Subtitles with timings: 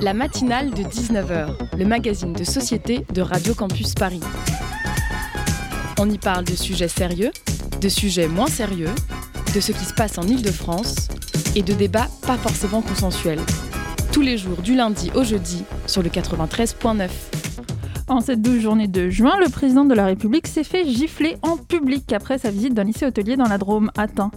[0.00, 4.20] La matinale de 19h, le magazine de société de Radio Campus Paris.
[5.98, 7.30] On y parle de sujets sérieux,
[7.80, 8.90] de sujets moins sérieux,
[9.54, 11.08] de ce qui se passe en Ile-de-France
[11.56, 13.40] et de débats pas forcément consensuels.
[14.12, 17.08] Tous les jours du lundi au jeudi sur le 93.9.
[18.08, 21.56] En cette douce journée de juin, le président de la République s'est fait gifler en
[21.56, 24.30] public après sa visite d'un lycée hôtelier dans la Drôme, Atin.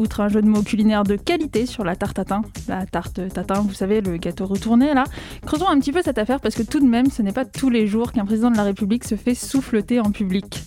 [0.00, 3.60] Outre un jeu de mots culinaire de qualité sur la tarte tatin, la tarte tatin,
[3.60, 5.04] vous savez, le gâteau retourné là,
[5.44, 7.68] creusons un petit peu cette affaire parce que tout de même, ce n'est pas tous
[7.68, 10.64] les jours qu'un président de la République se fait souffleter en public.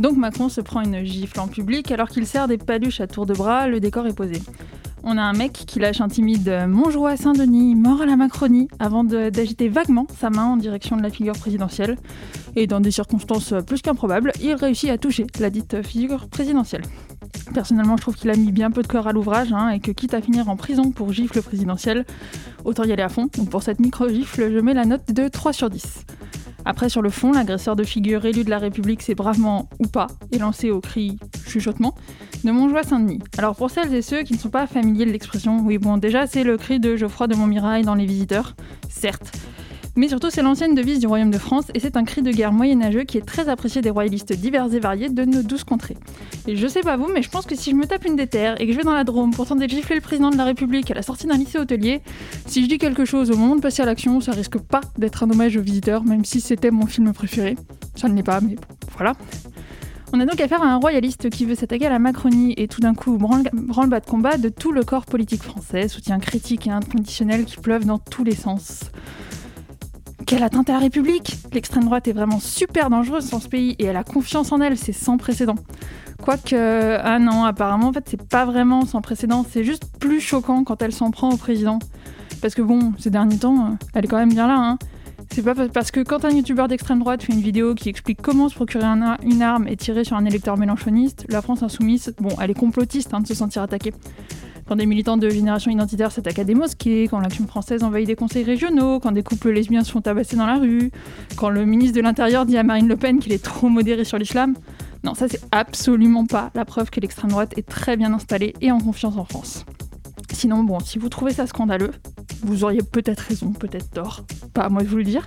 [0.00, 3.26] Donc Macron se prend une gifle en public alors qu'il sert des paluches à tour
[3.26, 4.40] de bras, le décor est posé.
[5.02, 9.04] On a un mec qui lâche un timide Monjoie Saint-Denis, mort à la Macronie, avant
[9.04, 11.98] d'agiter vaguement sa main en direction de la figure présidentielle.
[12.56, 16.82] Et dans des circonstances plus qu'improbables, il réussit à toucher la dite figure présidentielle.
[17.52, 19.90] Personnellement, je trouve qu'il a mis bien peu de cœur à l'ouvrage hein, et que
[19.90, 22.06] quitte à finir en prison pour gifle présidentielle,
[22.64, 23.28] autant y aller à fond.
[23.36, 26.06] Donc pour cette micro-gifle, je mets la note de 3 sur 10.
[26.64, 30.08] Après, sur le fond, l'agresseur de figure élu de la République s'est bravement, ou pas,
[30.32, 31.94] élancé au cri chuchotement
[32.44, 33.20] de Montjoie Saint-Denis.
[33.38, 36.26] Alors pour celles et ceux qui ne sont pas familiers de l'expression, oui bon, déjà
[36.26, 38.54] c'est le cri de Geoffroy de Montmirail dans Les Visiteurs,
[38.88, 39.32] certes.
[40.00, 42.54] Mais surtout, c'est l'ancienne devise du Royaume de France et c'est un cri de guerre
[42.54, 45.98] moyenâgeux qui est très apprécié des royalistes divers et variés de nos douze contrées.
[46.46, 48.58] Et je sais pas vous, mais je pense que si je me tape une déterre
[48.58, 50.44] et que je vais dans la Drôme pour tenter de gifler le président de la
[50.44, 52.00] République à la sortie d'un lycée hôtelier,
[52.46, 55.22] si je dis quelque chose au moment de passer à l'action, ça risque pas d'être
[55.22, 57.56] un hommage aux visiteurs, même si c'était mon film préféré.
[57.94, 58.56] Ça ne l'est pas, mais
[58.96, 59.12] voilà.
[60.14, 62.80] On a donc affaire à un royaliste qui veut s'attaquer à la Macronie et tout
[62.80, 67.44] d'un coup branle-bas de combat de tout le corps politique français, soutien critique et inconditionnel
[67.44, 68.90] qui pleuvent dans tous les sens.
[70.30, 73.86] Quelle atteinte à la République L'extrême droite est vraiment super dangereuse dans ce pays et
[73.86, 75.56] elle a confiance en elle, c'est sans précédent.
[76.22, 80.62] Quoique, ah non, apparemment, en fait, c'est pas vraiment sans précédent, c'est juste plus choquant
[80.62, 81.80] quand elle s'en prend au président.
[82.40, 84.78] Parce que bon, ces derniers temps, elle est quand même bien là, hein.
[85.32, 88.48] C'est pas parce que quand un youtubeur d'extrême droite fait une vidéo qui explique comment
[88.48, 92.52] se procurer une arme et tirer sur un électeur mélanchoniste, la France insoumise, bon, elle
[92.52, 93.92] est complotiste hein, de se sentir attaquée.
[94.70, 98.14] Quand des militants de génération identitaire s'attaquent à des mosquées, quand l'action française envahit des
[98.14, 100.92] conseils régionaux, quand des couples lesbiens se font tabasser dans la rue,
[101.34, 104.16] quand le ministre de l'Intérieur dit à Marine Le Pen qu'il est trop modéré sur
[104.16, 104.54] l'islam.
[105.02, 108.70] Non, ça c'est absolument pas la preuve que l'extrême droite est très bien installée et
[108.70, 109.64] en confiance en France.
[110.32, 111.90] Sinon, bon, si vous trouvez ça scandaleux,
[112.44, 115.26] vous auriez peut-être raison, peut-être tort, pas à moi de vous le dire.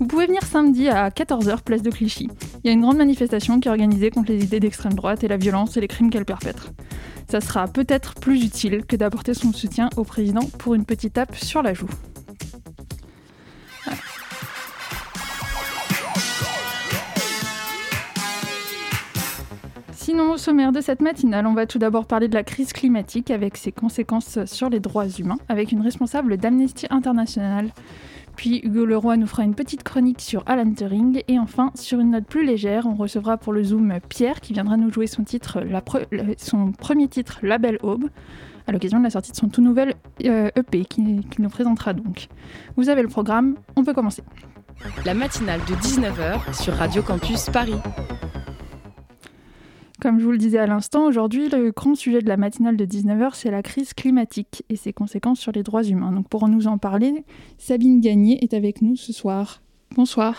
[0.00, 2.28] Vous pouvez venir samedi à 14h, place de Clichy.
[2.64, 5.28] Il y a une grande manifestation qui est organisée contre les idées d'extrême droite et
[5.28, 6.72] la violence et les crimes qu'elle perpètre.
[7.32, 11.34] Ça sera peut-être plus utile que d'apporter son soutien au président pour une petite tape
[11.34, 11.88] sur la joue.
[19.94, 23.30] Sinon, au sommaire de cette matinale, on va tout d'abord parler de la crise climatique
[23.30, 27.70] avec ses conséquences sur les droits humains, avec une responsable d'Amnesty International.
[28.36, 31.22] Puis Hugo Leroy nous fera une petite chronique sur Alan Turing.
[31.28, 34.76] Et enfin, sur une note plus légère, on recevra pour le Zoom Pierre qui viendra
[34.76, 35.62] nous jouer son, titre,
[36.38, 38.08] son premier titre, La Belle Aube,
[38.66, 41.92] à l'occasion de la sortie de son tout nouvel EP euh, qu'il qui nous présentera
[41.92, 42.28] donc.
[42.76, 44.22] Vous avez le programme, on peut commencer.
[45.04, 47.76] La matinale de 19h sur Radio Campus Paris.
[50.02, 52.84] Comme je vous le disais à l'instant, aujourd'hui, le grand sujet de la matinale de
[52.84, 56.10] 19h, c'est la crise climatique et ses conséquences sur les droits humains.
[56.10, 57.22] Donc pour nous en parler,
[57.56, 59.60] Sabine Gagné est avec nous ce soir.
[59.94, 60.34] Bonsoir.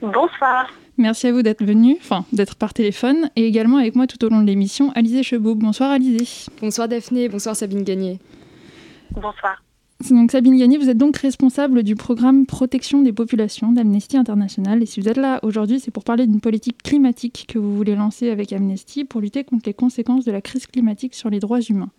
[0.00, 0.70] Bonsoir.
[0.96, 4.30] Merci à vous d'être venu, enfin d'être par téléphone, et également avec moi tout au
[4.30, 5.56] long de l'émission, Alizé Cheboub.
[5.56, 6.48] Bonsoir Alizé.
[6.62, 8.18] Bonsoir Daphné, bonsoir Sabine Gagné.
[9.10, 9.62] Bonsoir.
[10.06, 14.80] Donc Sabine Gagné, vous êtes donc responsable du programme Protection des populations d'Amnesty International.
[14.80, 17.96] Et si vous êtes là aujourd'hui, c'est pour parler d'une politique climatique que vous voulez
[17.96, 21.60] lancer avec Amnesty pour lutter contre les conséquences de la crise climatique sur les droits
[21.60, 21.90] humains.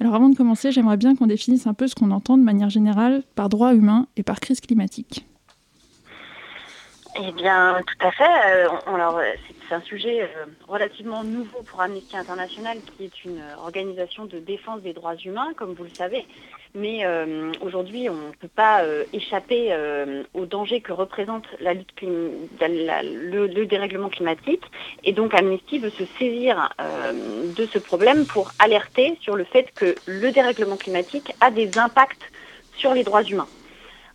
[0.00, 2.70] Alors avant de commencer, j'aimerais bien qu'on définisse un peu ce qu'on entend de manière
[2.70, 5.24] générale par droits humains et par crise climatique.
[7.20, 8.24] Eh bien, tout à fait.
[8.24, 9.20] Euh, alors,
[9.68, 14.82] c'est un sujet euh, relativement nouveau pour Amnesty International, qui est une organisation de défense
[14.82, 16.26] des droits humains, comme vous le savez.
[16.74, 22.02] Mais euh, aujourd'hui, on ne peut pas euh, échapper euh, au danger que représente lutte
[22.02, 24.62] le, dérèglement climatique.
[25.04, 26.70] Et donc Amnesty veut se saisir
[27.56, 32.30] de ce problème pour alerter sur le fait que le dérèglement climatique a des impacts
[32.76, 33.48] sur les droits humains.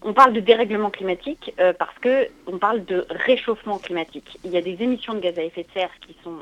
[0.02, 4.38] On parle de dérèglement climatique parce qu'on parle de réchauffement climatique.
[4.44, 6.40] Il y a des émissions de gaz à effet de serre qui sont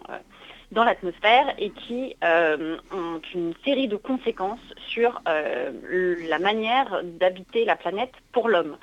[0.72, 7.66] dans l'atmosphère et qui euh, ont une série de conséquences sur euh, la manière d'habiter
[7.66, 8.78] la planète pour l'homme.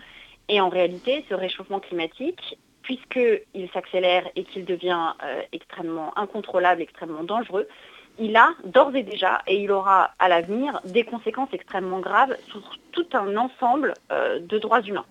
[0.49, 7.25] Et en réalité, ce réchauffement climatique, puisqu'il s'accélère et qu'il devient euh, extrêmement incontrôlable, extrêmement
[7.25, 7.67] dangereux,
[8.19, 12.61] il a d'ores et déjà, et il aura à l'avenir, des conséquences extrêmement graves sur
[12.91, 15.05] tout un ensemble de droits humains.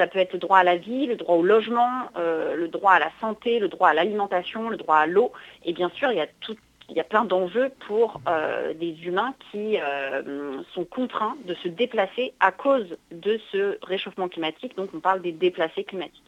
[0.00, 2.98] Ça peut être le droit à la vie, le droit au logement, le droit à
[2.98, 5.30] la santé, le droit à l'alimentation, le droit à l'eau.
[5.66, 6.56] Et bien sûr, il y a tout
[6.90, 11.68] il y a plein d'enjeux pour euh, des humains qui euh, sont contraints de se
[11.68, 14.76] déplacer à cause de ce réchauffement climatique.
[14.76, 16.22] Donc on parle des déplacés climatiques.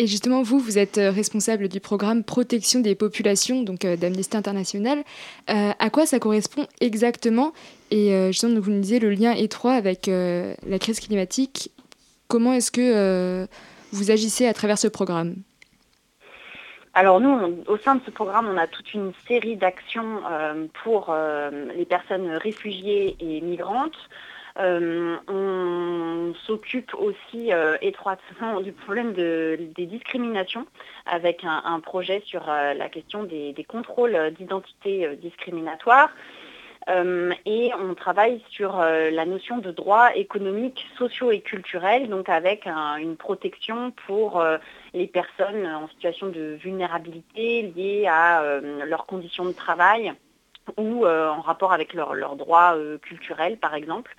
[0.00, 5.02] Et justement, vous, vous êtes euh, responsable du programme Protection des populations, donc d'Amnesty International.
[5.48, 7.52] à quoi ça correspond exactement?
[7.90, 11.72] Et justement, vous nous disiez le lien étroit avec la crise climatique.
[12.28, 13.46] Comment est-ce que
[13.92, 15.36] vous agissez à travers ce programme?
[16.98, 21.10] Alors nous, au sein de ce programme, on a toute une série d'actions euh, pour
[21.10, 23.96] euh, les personnes réfugiées et migrantes.
[24.58, 30.66] Euh, on s'occupe aussi étroitement du problème des discriminations
[31.06, 36.10] avec un, projet sur la question des contrôles d'identité discriminatoire.
[36.88, 42.28] Euh, et on travaille sur euh, la notion de droits économiques, sociaux et culturels, donc
[42.30, 44.56] avec une protection pour euh,
[44.94, 48.42] les personnes en situation de vulnérabilité liées à
[48.86, 50.12] leurs conditions de travail
[50.76, 54.14] ou en rapport avec leurs droits culturels, par exemple.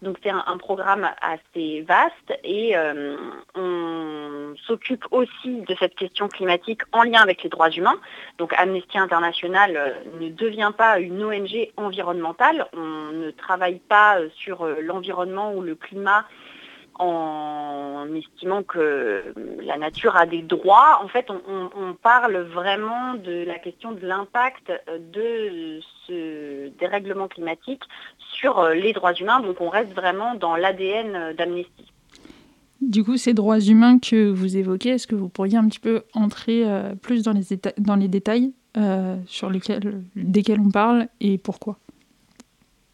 [0.00, 3.16] Donc c'est un, programme assez vaste et euh,
[3.56, 7.98] on s'occupe aussi de cette question climatique en lien avec les droits humains.
[8.38, 9.90] Donc Amnesty International euh,
[10.20, 12.66] ne devient pas une ONG environnementale.
[12.74, 16.24] On ne travaille pas euh, sur l'environnement ou le climat
[16.98, 19.22] en estimant que
[19.62, 21.00] la nature a des droits.
[21.02, 24.72] En fait, on, parle vraiment de la question de l'impact
[25.12, 27.82] de ce dérèglement climatique
[28.18, 29.40] sur euh, les droits humains.
[29.40, 31.92] Donc on reste vraiment dans l'ADN d'Amnesty.
[32.80, 36.02] Du coup, ces droits humains que vous évoquez, est-ce que vous pourriez un petit peu
[36.14, 37.42] entrer euh, plus dans les,
[37.78, 41.78] dans les détails euh, sur lesquels, desquels on parle et pourquoi?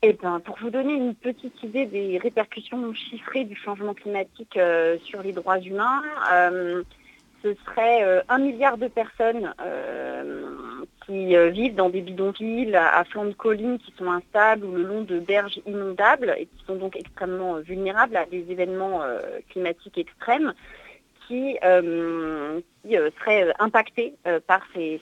[0.07, 4.99] Eh ben, pour vous donner une petite idée des répercussions chiffrées du changement climatique euh,
[5.03, 6.83] sur les droits humains, euh,
[7.43, 9.55] ce serait euh, un milliard de personnes
[11.07, 15.03] qui vivent dans des bidonvilles à flanc de collines qui sont instables ou le long
[15.03, 19.03] de berges inondables et qui sont donc extrêmement vulnérables à des événements
[19.51, 20.55] climatiques extrêmes
[21.29, 24.15] qui, seraient impactés
[24.47, 25.01] par ces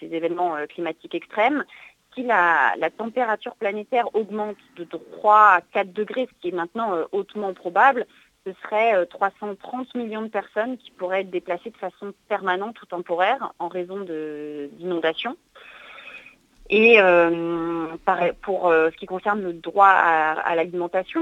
[0.00, 1.64] événements climatiques extrêmes
[2.14, 7.04] si la, température planétaire augmente de 3 à 4 degrés, ce qui est maintenant euh,
[7.12, 8.06] hautement probable,
[8.46, 12.86] ce serait 330 euh, millions de personnes qui pourraient être déplacées de façon permanente ou
[12.86, 15.36] temporaire en raison d'inondations.
[16.70, 17.86] Et euh,
[18.40, 21.20] pour ce qui concerne le droit à, l'alimentation,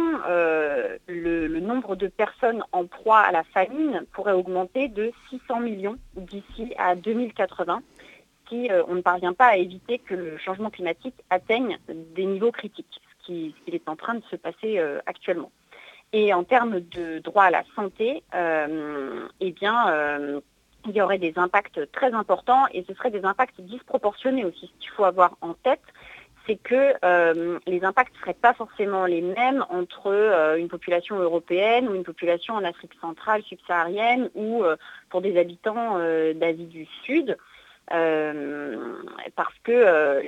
[1.09, 6.73] le, nombre de personnes en proie à la famine pourrait augmenter de 600 millions d'ici
[6.79, 7.83] à 2080
[8.53, 13.01] euh, on ne parvient pas à éviter que le changement climatique atteigne des niveaux critiques,
[13.21, 15.51] ce qui, est en train de se passer euh, actuellement.
[16.13, 19.87] Et en termes de droit à la santé, euh, eh bien,
[20.87, 24.71] il y aurait des impacts très importants et ce seraient des impacts disproportionnés aussi.
[24.75, 25.81] Ce qu'il faut avoir en tête,
[26.47, 26.93] c'est que
[27.67, 32.57] les impacts ne seraient pas forcément les mêmes entre une population européenne ou une population
[32.57, 34.65] en Afrique centrale, subsaharienne ou
[35.09, 35.97] pour des habitants
[36.35, 37.39] d'Asie du Sud.
[37.93, 39.03] Euh,
[39.35, 40.23] parce que euh,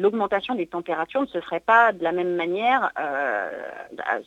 [0.00, 3.50] l'augmentation des températures ne se ferait pas de la même manière euh,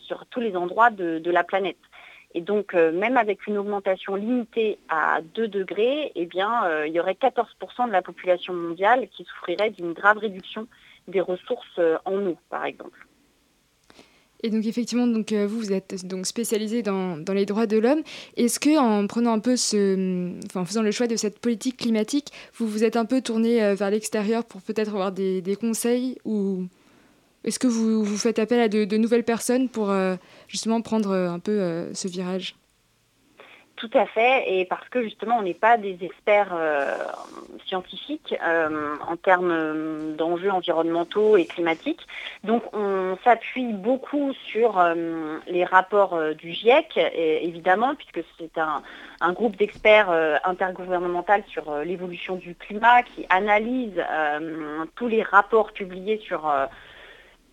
[0.04, 1.78] sur tous les endroits de, la planète.
[2.34, 7.88] Et donc, même avec une augmentation limitée à 2 degrés, eh il y aurait 14%
[7.88, 10.68] de la population mondiale qui souffrirait d'une grave réduction
[11.08, 13.08] des ressources en eau, par exemple.
[14.46, 17.80] Et donc effectivement, donc euh, vous, vous êtes donc spécialisé dans, dans les droits de
[17.80, 18.04] l'homme.
[18.38, 22.28] Est-ce que en prenant un peu ce, en faisant le choix de cette politique climatique,
[22.54, 26.20] vous vous êtes un peu tourné euh, vers l'extérieur pour peut-être avoir des, des, conseils
[26.26, 26.66] ou
[27.44, 30.16] est-ce que vous, vous faites appel à de, nouvelles personnes pour euh,
[30.48, 32.56] justement prendre un peu ce virage?
[33.76, 36.96] Tout à fait, et parce que justement on n'est pas des experts euh,
[37.66, 42.08] scientifiques euh, en termes d'enjeux environnementaux et climatiques.
[42.44, 46.98] Donc on s'appuie beaucoup sur euh, les rapports du GIEC,
[47.42, 48.82] évidemment, puisque c'est un,
[49.20, 50.10] un, groupe d'experts
[50.44, 54.02] intergouvernemental sur l'évolution du climat qui analyse
[54.96, 56.52] tous les rapports publiés sur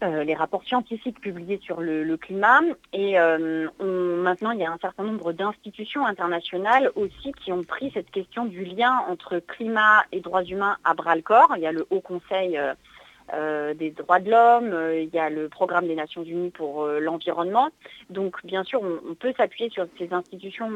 [0.02, 2.60] euh, les rapports scientifiques publiés sur le, climat.
[2.92, 7.90] Et euh, maintenant, il y a un certain nombre d'institutions internationales aussi qui ont pris
[7.94, 11.54] cette question du lien entre climat et droits humains à bras-le-corps.
[11.56, 12.60] Il y a le Haut Conseil
[13.32, 17.68] euh, des droits de l'homme, il y a le Programme des Nations Unies pour l'environnement.
[18.10, 20.70] Donc, bien sûr, on, peut s'appuyer sur ces institutions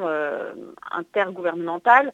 [0.92, 2.12] intergouvernementales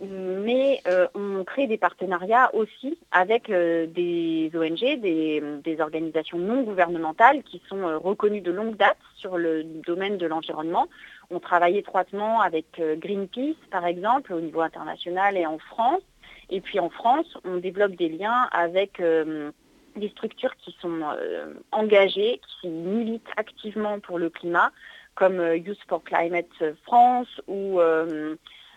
[0.00, 7.42] mais euh, on crée des partenariats aussi avec euh, des ONG, des, organisations non gouvernementales
[7.42, 10.88] qui sont euh, reconnues de longue date sur le domaine de l'environnement.
[11.30, 16.02] On travaille étroitement avec Greenpeace, par exemple, au niveau international et en France.
[16.50, 21.00] Et puis en France, on développe des liens avec des structures qui sont
[21.70, 24.72] engagées, qui militent activement pour le climat,
[25.14, 26.50] comme Youth for Climate
[26.84, 27.80] France ou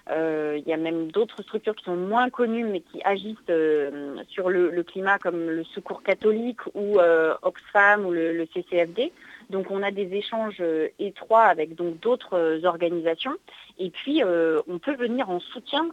[0.10, 4.50] il y a même d'autres structures qui sont moins connues mais qui agissent euh, sur
[4.50, 9.12] le, climat comme le Secours catholique ou euh, Oxfam ou le, CCFD.
[9.50, 10.62] Donc on a des échanges
[11.00, 13.36] étroits avec d'autres organisations
[13.78, 15.92] et puis on peut venir en soutien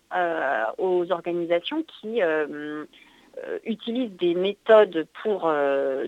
[0.78, 2.23] aux organisations qui
[3.64, 5.52] utilisent des méthodes pour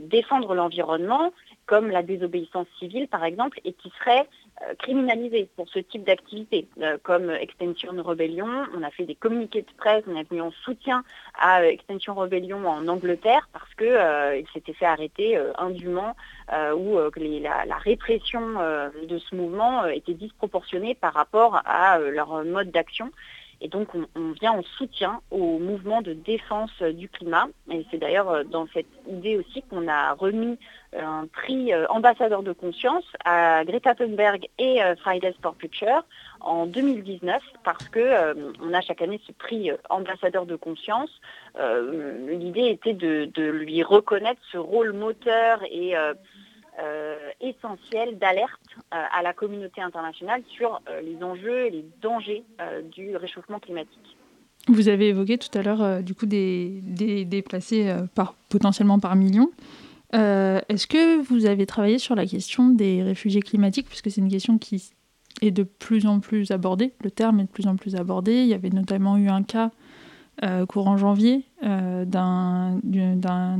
[0.00, 1.32] défendre l'environnement
[1.66, 4.43] comme la désobéissance civile par exemple et qui seraient euh,
[4.78, 8.46] criminalisés pour ce type d'activité, euh, comme Extension Rebellion.
[8.76, 11.04] On a fait des communiqués de presse, on a venu en soutien
[11.38, 16.14] à euh, Extension Rebellion en Angleterre parce qu'il s'était fait arrêter indûment
[16.76, 18.40] ou que la, répression
[19.08, 23.10] de ce mouvement était disproportionnée par rapport à leur mode d'action.
[23.60, 27.46] Et donc on, vient en soutien au mouvement de défense du climat.
[27.70, 30.58] Et c'est d'ailleurs dans cette idée aussi qu'on a remis
[30.96, 36.04] un prix euh, ambassadeur de conscience à Greta Thunberg et euh, Fridays for Future
[36.40, 41.10] en 2019 parce que euh, on a chaque année ce prix ambassadeur de conscience.
[42.28, 45.94] L'idée était de, lui reconnaître ce rôle moteur et
[47.40, 48.50] essentiel d'alerte
[48.90, 52.42] à la communauté internationale sur les enjeux et les dangers
[52.92, 54.16] du réchauffement climatique.
[54.68, 56.80] Vous avez évoqué tout à l'heure du coup des,
[57.24, 59.50] déplacés par, potentiellement par millions.
[60.14, 64.30] Euh, est-ce que vous avez travaillé sur la question des réfugiés climatiques, puisque c'est une
[64.30, 64.92] question qui
[65.42, 68.42] est de plus en plus abordée, le terme est de plus en plus abordé.
[68.42, 69.72] Il y avait notamment eu un cas
[70.44, 72.80] euh, courant janvier euh, d'un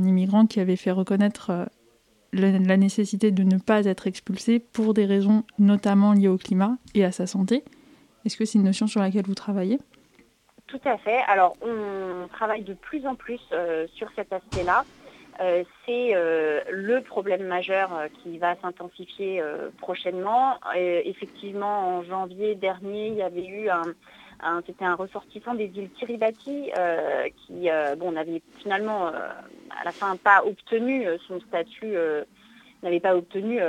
[0.03, 1.67] immigrant qui avait fait reconnaître
[2.35, 7.03] la nécessité de ne pas être expulsé pour des raisons notamment liées au climat et
[7.05, 7.63] à sa santé.
[8.25, 9.79] Est-ce que c'est une notion sur laquelle vous travaillez?
[10.67, 11.19] Tout à fait.
[11.27, 13.39] Alors, on travaille de plus en plus
[13.95, 14.83] sur cet aspect-là.
[15.41, 19.43] Euh, c'est euh, le problème majeur euh, qui va s'intensifier
[19.79, 20.57] prochainement.
[20.75, 23.83] effectivement, en janvier dernier, il y avait eu un,
[24.65, 26.71] c'était un ressortissant des îles Kiribati
[27.37, 31.95] qui, bon, n'avait finalement à la fin pas obtenu son statut,
[32.83, 33.59] n'avait pas obtenu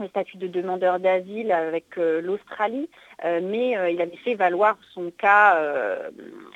[0.00, 2.88] le statut de demandeur d'asile avec euh, l'Australie,
[3.24, 5.58] euh, mais euh, il avait fait valoir son cas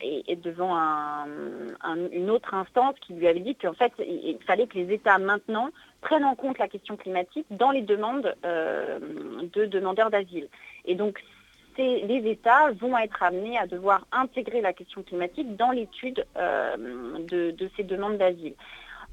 [0.03, 0.77] et, devant
[2.13, 5.71] une autre instance qui lui avait dit qu'en fait, il, fallait que les États maintenant
[6.01, 10.49] prennent en compte la question climatique dans les demandes de demandeurs d'asile.
[10.85, 11.23] Et donc,
[11.83, 17.83] les États vont être amenés à devoir intégrer la question climatique dans l'étude de, ces
[17.83, 18.55] demandes d'asile.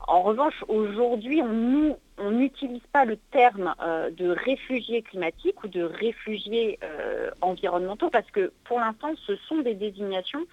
[0.08, 6.80] En revanche, aujourd'hui, on n'utilise pas le terme euh, de réfugiés climatiques ou de réfugiés
[6.84, 10.46] euh, environnementaux parce que pour l'instant, ce sont des désignations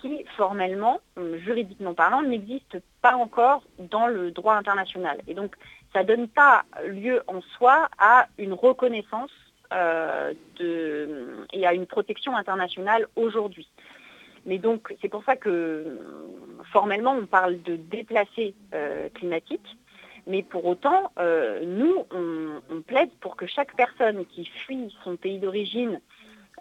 [0.00, 5.18] qui, formellement, euh, juridiquement parlant, n'existent pas encore dans le droit international.
[5.28, 5.54] Et donc,
[5.92, 9.30] ça ne donne pas lieu en soi à une reconnaissance
[9.72, 13.68] et à une protection internationale aujourd'hui.
[14.46, 15.98] Mais donc, c'est pour ça que
[16.72, 19.76] formellement, on parle de déplacés euh, climatiques.
[20.26, 25.38] Mais pour autant, euh, nous, on, plaide pour que chaque personne qui fuit son pays
[25.38, 26.00] d'origine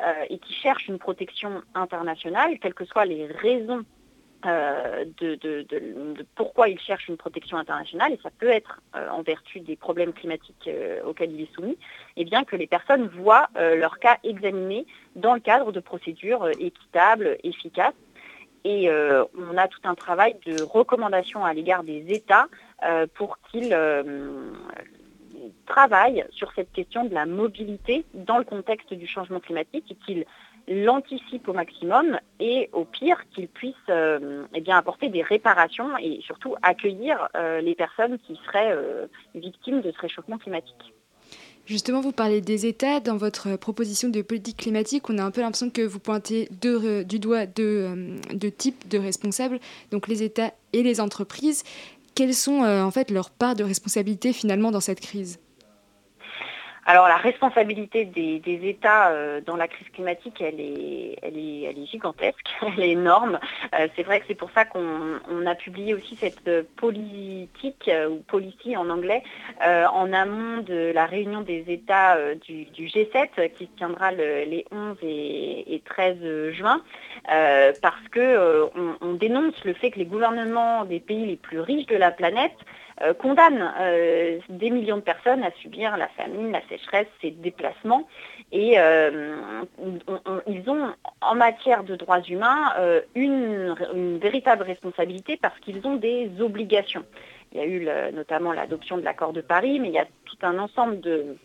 [0.01, 3.83] euh, et qui cherche une protection internationale, quelles que soient les raisons
[4.45, 5.65] euh, de,
[6.35, 10.11] pourquoi il cherche une protection internationale, et ça peut être euh, en vertu des problèmes
[10.11, 11.77] climatiques euh, auxquels il est soumis,
[12.17, 14.85] et eh bien que les personnes voient leur cas examiné
[15.15, 17.93] dans le cadre de procédures équitables, efficaces.
[18.65, 22.47] Et on a tout un travail de recommandation à l'égard des États
[23.15, 23.75] pour qu'ils
[25.65, 30.25] travaillent sur cette question de la mobilité dans le contexte du changement climatique et qu'ils
[30.67, 36.21] l'anticipe au maximum et au pire qu'il puisse euh, eh bien, apporter des réparations et
[36.21, 40.93] surtout accueillir euh, les personnes qui seraient euh, victimes de ce réchauffement climatique.
[41.65, 42.99] Justement, vous parlez des États.
[42.99, 47.19] Dans votre proposition de politique climatique, on a un peu l'impression que vous pointez du
[47.19, 48.11] doigt deux,
[48.57, 51.63] types de responsables, donc les États et les entreprises.
[52.15, 55.39] Quelles sont en fait leurs parts de responsabilité finalement dans cette crise?
[56.85, 62.91] Alors la responsabilité des, États euh, dans la crise climatique, elle est, gigantesque, elle est
[62.91, 63.39] énorme.
[63.77, 68.17] Euh, c'est vrai que c'est pour ça qu'on a publié aussi cette euh, politique, ou
[68.27, 69.23] policy en anglais,
[69.61, 75.81] en amont de la réunion des États du, G7 qui se tiendra les 11 et,
[75.85, 76.81] 13 juin,
[77.25, 81.95] parce qu'on on dénonce le fait que les gouvernements des pays les plus riches de
[81.95, 82.55] la planète
[83.01, 88.07] euh, condamne euh, des millions de personnes à subir la famine, la sécheresse, ces déplacements.
[88.51, 89.35] Et euh,
[90.47, 92.71] ils ont, en matière de droits humains,
[93.15, 93.73] une,
[94.21, 97.03] véritable responsabilité parce qu'ils ont des obligations.
[97.51, 100.37] Il y a eu notamment l'adoption de l'accord de Paris, mais il y a tout
[100.43, 101.35] un ensemble de,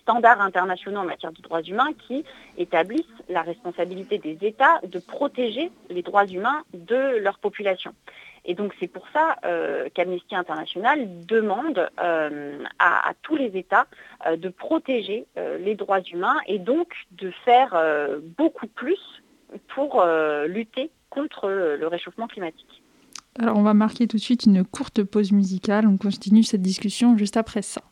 [0.00, 2.24] standards internationaux en matière de droits humains qui
[2.58, 7.92] établissent la responsabilité des États de protéger les droits humains de leur population.
[8.44, 13.86] Et donc c'est pour ça euh, qu'Amnesty International demande euh, à, tous les États
[14.26, 15.26] euh, de protéger
[15.60, 17.76] les droits humains et donc de faire
[18.36, 18.98] beaucoup plus
[19.74, 20.04] pour
[20.46, 22.82] lutter contre le réchauffement climatique.
[23.38, 25.86] Alors on va marquer tout de suite une courte pause musicale.
[25.86, 27.82] On continue cette discussion juste après ça.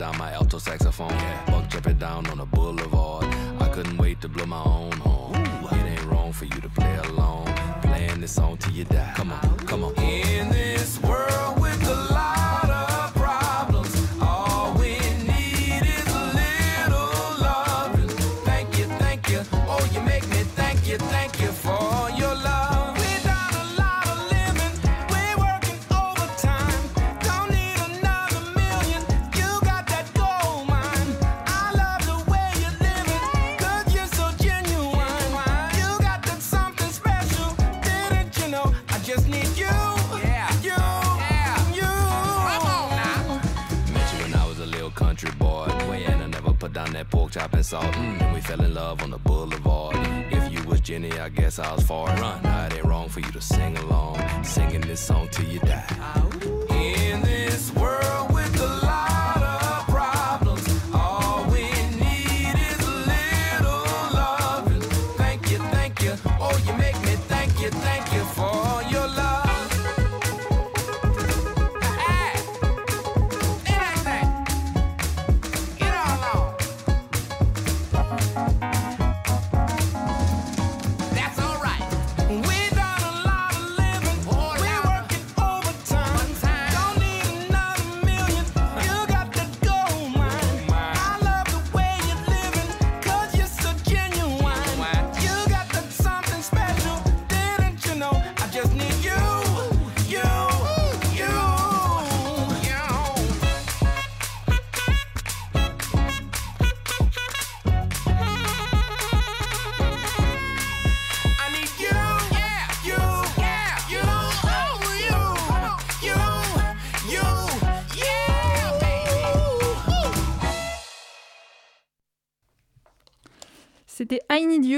[0.00, 1.10] down my alto saxophone.
[1.10, 1.44] Yeah.
[1.44, 3.26] Buck jumping down on the boulevard.
[3.60, 5.36] I couldn't wait to blow my own horn.
[5.36, 5.76] Ooh.
[5.76, 7.44] It ain't wrong for you to play along.
[7.82, 9.12] Playing this song till you die.
[9.14, 9.94] Come on, come on.
[9.96, 11.59] In this world.
[47.30, 47.84] smoke, chopping salt.
[47.94, 48.20] Mm.
[48.22, 49.96] And we fell in love on the boulevard.
[50.30, 52.06] If you was Jenny, I guess I was far.
[52.06, 52.46] Run.
[52.46, 54.18] I it ain't wrong for you to sing along.
[54.44, 56.29] Singing this song till you die.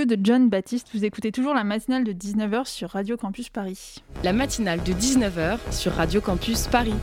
[0.07, 0.89] De John Baptiste.
[0.95, 4.03] Vous écoutez toujours la matinale de 19h sur Radio Campus Paris.
[4.25, 6.95] La matinale de 19h sur Radio Campus Paris.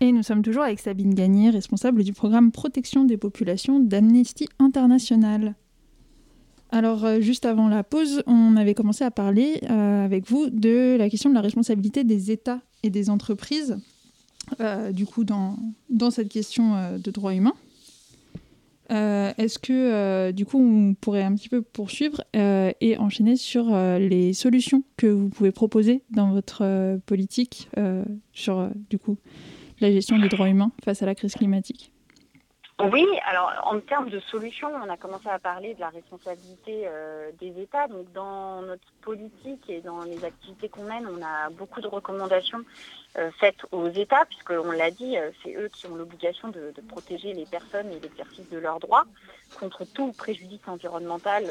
[0.00, 5.54] Et nous sommes toujours avec Sabine Gagné, responsable du programme Protection des populations d'Amnesty International.
[6.70, 10.96] Alors, euh, juste avant la pause, on avait commencé à parler euh, avec vous de
[10.98, 13.78] la question de la responsabilité des États et des entreprises,
[14.60, 15.56] euh, du coup, dans,
[15.90, 17.54] dans cette question de droits humains.
[18.90, 23.36] Euh, est-ce que euh, du coup on pourrait un petit peu poursuivre euh, et enchaîner
[23.36, 27.68] sur les solutions que vous pouvez proposer dans votre politique
[28.32, 29.18] sur du coup
[29.80, 31.92] la gestion des droits humains face à la crise climatique?
[32.78, 37.30] Oui, alors en termes de solutions, on a commencé à parler de la responsabilité euh,
[37.40, 37.88] des États.
[37.88, 42.60] Donc dans notre politique et dans les activités qu'on mène, on a beaucoup de recommandations
[43.16, 47.32] euh, faites aux États, puisqu'on l'a dit, euh, c'est eux qui ont l'obligation de, protéger
[47.32, 49.06] les personnes et l'exercice de leurs droits
[49.58, 51.44] contre tout préjudice environnemental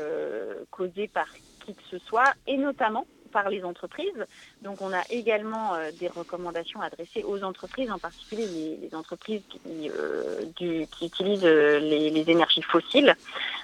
[0.70, 1.28] causé par
[1.66, 4.21] qui que ce soit, et notamment par les entreprises.
[4.62, 8.48] Donc on a également des recommandations adressées aux entreprises, en particulier
[8.82, 9.41] les, entreprises
[10.56, 13.15] qui, utilisent les, énergies fossiles.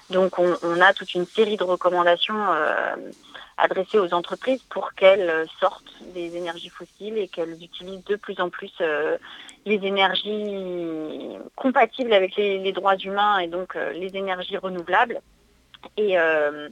[0.09, 2.43] Donc on, a toute une série de recommandations
[3.57, 8.49] adressées aux entreprises pour qu'elles sortent des énergies fossiles et qu'elles utilisent de plus en
[8.49, 8.73] plus
[9.65, 15.21] les énergies compatibles avec les, droits humains et donc euh, les énergies renouvelables.
[15.97, 16.69] Et euh,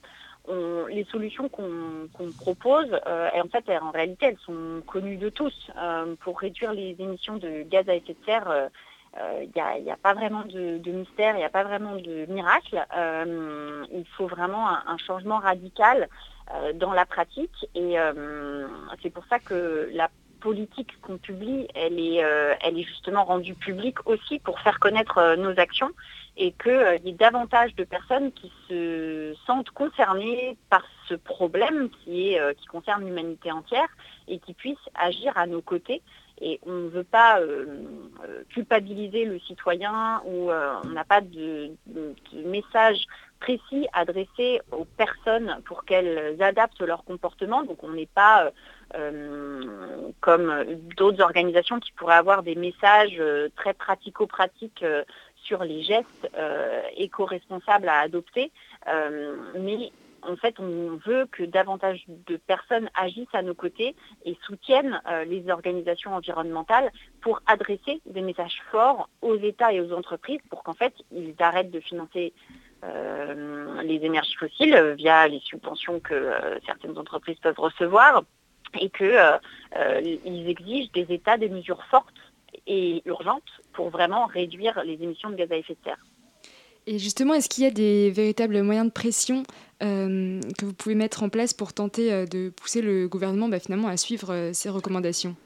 [0.90, 5.72] les solutions qu'on propose, euh, en fait, en réalité, elles sont connues de tous.
[6.22, 8.70] pour réduire les émissions de gaz à effet de serre,
[9.42, 12.86] il n'y a, pas vraiment de, mystère, il n'y a pas vraiment de miracle.
[13.92, 16.08] il faut vraiment un changement radical
[16.76, 17.68] dans la pratique.
[17.76, 17.96] Et
[19.02, 20.10] c'est pour ça que la
[20.40, 25.18] politique qu'on publie, elle est, euh, elle est justement rendue publique aussi pour faire connaître
[25.18, 25.92] euh, nos actions
[26.38, 31.90] et qu'il euh, y ait davantage de personnes qui se sentent concernées par ce problème
[31.90, 33.88] qui, est, qui concerne l'humanité entière
[34.28, 36.02] et qui puissent agir à nos côtés.
[36.42, 37.40] Et on ne veut pas
[38.50, 42.14] culpabiliser le citoyen ou on n'a pas de, de,
[42.46, 43.08] message
[43.42, 47.64] précis adressé aux personnes pour qu'elles adaptent leur comportement.
[47.64, 48.52] Donc on n'est pas
[48.96, 50.66] euh, comme
[50.98, 55.04] d'autres organisations qui pourraient avoir des messages euh, très pratico-pratiques euh,
[55.50, 56.30] sur les gestes
[56.96, 58.52] éco-responsables à adopter.
[59.58, 65.02] mais en fait, on veut que davantage de personnes agissent à nos côtés et soutiennent
[65.26, 70.74] les organisations environnementales pour adresser des messages forts aux États et aux entreprises pour qu'en
[70.74, 72.32] fait, ils arrêtent de financer
[72.84, 76.32] les énergies fossiles via les subventions que
[76.68, 78.24] certaines entreprises peuvent recevoir
[78.80, 79.38] et qu'ils euh,
[79.76, 82.14] euh, exigent des États des mesures fortes
[82.68, 86.06] et urgentes pour vraiment réduire les émissions de gaz à effet de serre.
[86.86, 89.44] Et justement, est-ce qu'il y a des véritables moyens de pression
[89.82, 93.88] euh, que vous pouvez mettre en place pour tenter de pousser le gouvernement bah, finalement
[93.88, 95.38] à suivre ces recommandations?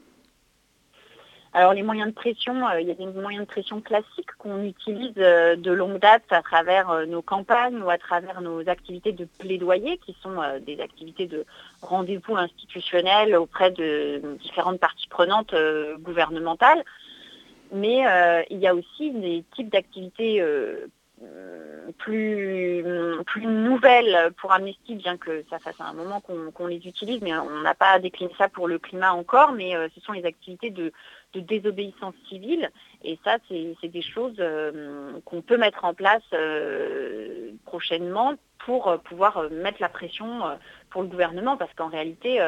[1.56, 4.64] Alors les moyens de pression, euh, il y a des moyens de pression classiques qu'on
[4.64, 9.12] utilise euh, de longue date à travers euh, nos campagnes ou à travers nos activités
[9.12, 10.34] de plaidoyer, qui sont
[10.66, 11.46] des activités de
[11.80, 15.54] rendez-vous institutionnels auprès de différentes parties prenantes
[16.00, 16.84] gouvernementales.
[17.74, 18.04] Mais
[18.50, 20.42] il y a aussi des types d'activités
[21.98, 22.84] plus,
[23.26, 27.60] plus nouvelles pour Amnesty, bien que ça fasse un moment qu'on les utilise, mais on
[27.62, 30.92] n'a pas décliné ça pour le climat encore, mais ce sont les activités de,
[31.34, 32.70] de désobéissance civile.
[33.02, 38.34] Et ça, c'est des choses euh, qu'on peut mettre en place euh, prochainement
[38.64, 40.40] pour euh, pouvoir mettre la pression
[40.90, 42.38] pour le gouvernement, parce qu'en réalité,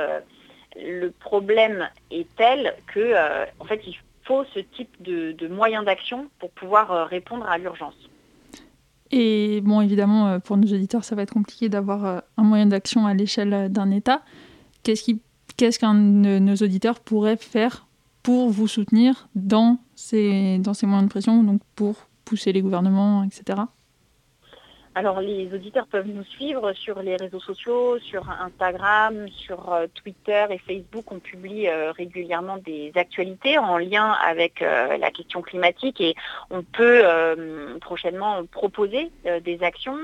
[0.77, 3.15] le problème est tel que,
[3.59, 7.95] en fait, il faut ce type de, moyens d'action pour pouvoir répondre à l'urgence.
[9.12, 13.15] Et bon, évidemment, pour nos auditeurs, ça va être compliqué d'avoir un moyen d'action à
[13.15, 14.23] l'échelle d'un État.
[14.83, 17.87] Qu'est-ce qu'un de nos auditeurs pourrait faire
[18.23, 23.62] pour vous soutenir dans ces moyens de pression, donc pour pousser les gouvernements, etc.
[24.99, 30.47] Alors les auditeurs peuvent nous suivre sur les réseaux sociaux, sur Instagram, sur euh, Twitter
[30.49, 31.13] et Facebook.
[31.13, 36.15] On publie euh, régulièrement des actualités en lien avec euh, la question climatique et
[36.49, 37.03] on peut
[37.83, 39.11] prochainement proposer
[39.45, 39.99] des actions,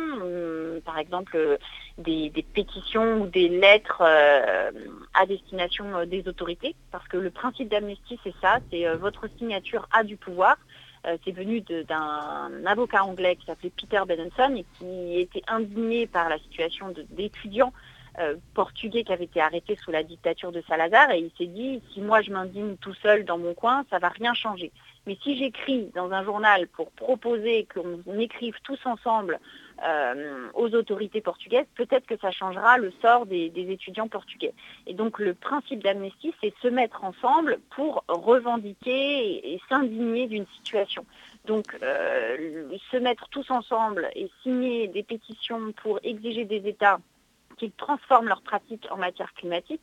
[0.85, 1.59] par exemple
[1.97, 8.35] des, pétitions ou des lettres à destination des autorités, parce que le principe d'amnistie c'est
[8.43, 10.57] ça, c'est votre signature a du pouvoir.
[11.07, 16.29] Euh, c'est venu d'un avocat anglais qui s'appelait Peter Benenson et qui était indigné par
[16.29, 17.73] la situation d'étudiants
[18.21, 21.83] euh, portugais qui avaient été arrêtés sous la dictature de Salazar et il s'est dit
[21.93, 24.71] si moi je m'indigne tout seul dans mon coin, ça va rien changer.
[25.07, 29.41] Mais si j'écris dans un journal pour proposer qu'on écrive tous ensemble
[29.85, 34.55] euh, aux autorités portugaises, peut-être que ça changera le sort des, étudiants portugais.
[34.87, 41.05] Et donc le principe d'amnistie, c'est se mettre ensemble pour revendiquer et, s'indigner d'une situation.
[41.47, 46.99] Donc euh, se mettre tous ensemble et signer des pétitions pour exiger des États
[47.57, 49.83] qu'ils transforment leurs pratiques en matière climatique,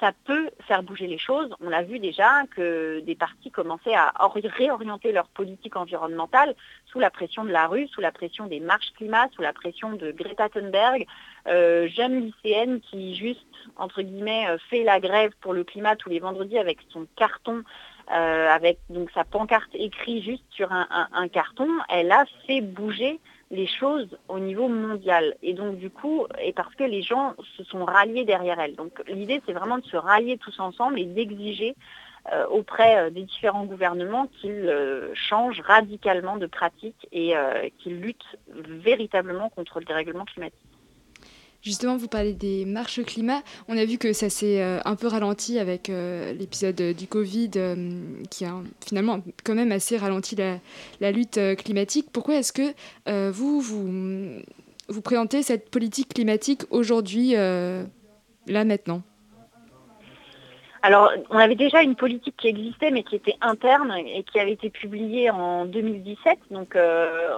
[0.00, 1.54] ça peut faire bouger les choses.
[1.60, 4.12] On l'a vu déjà que des partis commençaient à
[4.56, 6.54] réorienter leur politique environnementale
[6.86, 9.92] sous la pression de la rue, sous la pression des marches climat, sous la pression
[9.92, 11.06] de Greta Thunberg,
[11.48, 13.40] euh, jeune lycéenne qui juste,
[13.76, 17.64] entre guillemets, euh, fait la grève pour le climat tous les vendredis avec son carton
[18.10, 23.66] euh, avec donc sa pancarte écrite juste sur un, carton, elle a fait bouger les
[23.66, 25.34] choses au niveau mondial.
[25.42, 28.76] Et donc du coup, et parce que les gens se sont ralliés derrière elle.
[28.76, 31.74] Donc l'idée, c'est vraiment de se rallier tous ensemble et d'exiger
[32.32, 34.70] euh, auprès euh, des différents gouvernements qu'ils
[35.14, 37.34] changent radicalement de pratique et
[37.78, 40.67] qu'ils luttent véritablement contre le dérèglement climatique.
[41.62, 43.42] Justement, vous parlez des marches climat.
[43.68, 47.50] On a vu que ça s'est un peu ralenti avec l'épisode du Covid,
[48.30, 48.54] qui a
[48.86, 52.08] finalement quand même assez ralenti la, lutte climatique.
[52.12, 52.72] Pourquoi est-ce que
[53.32, 54.40] vous, vous,
[54.88, 57.84] vous présentez cette politique climatique aujourd'hui, là
[58.46, 59.02] maintenant?
[60.82, 64.52] Alors, on avait déjà une politique qui existait, mais qui était interne et qui avait
[64.52, 66.38] été publiée en 2017.
[66.50, 67.34] Donc, euh,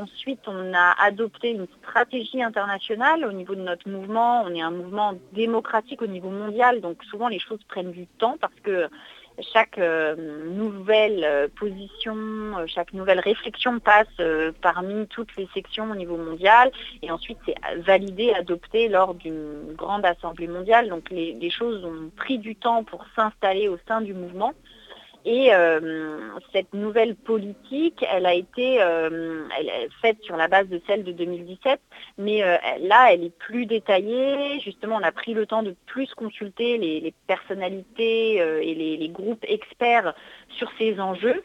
[0.00, 4.42] ensuite, on a adopté une stratégie internationale au niveau de notre mouvement.
[4.42, 8.36] On est un mouvement démocratique au niveau mondial, donc souvent les choses prennent du temps
[8.40, 8.88] parce que
[9.40, 10.14] chaque euh,
[10.50, 14.06] nouvelle euh, position, euh, chaque nouvelle réflexion passe
[14.60, 16.70] parmi toutes les sections au niveau mondial
[17.02, 20.88] et ensuite c'est validé, adopté lors d'une grande assemblée mondiale.
[20.88, 24.54] Donc les, choses ont pris du temps pour s'installer au sein du mouvement.
[25.24, 26.18] Et euh,
[26.52, 29.46] cette nouvelle politique, elle a été euh,
[30.00, 31.80] faite sur la base de celle de 2017,
[32.18, 34.58] mais euh, là, elle est plus détaillée.
[34.60, 40.14] Justement, on a pris le temps de plus consulter les, personnalités et les, groupes experts
[40.48, 41.42] sur ces enjeux.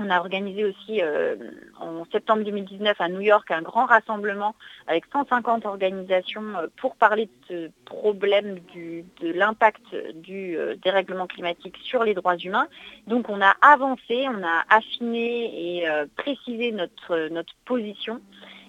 [0.00, 1.36] On a organisé aussi euh,
[1.78, 4.54] en septembre 2019 à New York un grand rassemblement
[4.86, 11.76] avec 150 organisations euh, pour parler de ce problème de l'impact du euh, dérèglement climatique
[11.82, 12.68] sur les droits humains.
[13.06, 18.20] Donc on a avancé, on a affiné et précisé notre, notre position.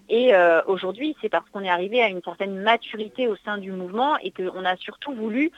[0.09, 0.33] Et
[0.67, 4.31] aujourd'hui, c'est parce qu'on est arrivé à une certaine maturité au sein du mouvement et
[4.31, 5.51] qu'on a surtout voulu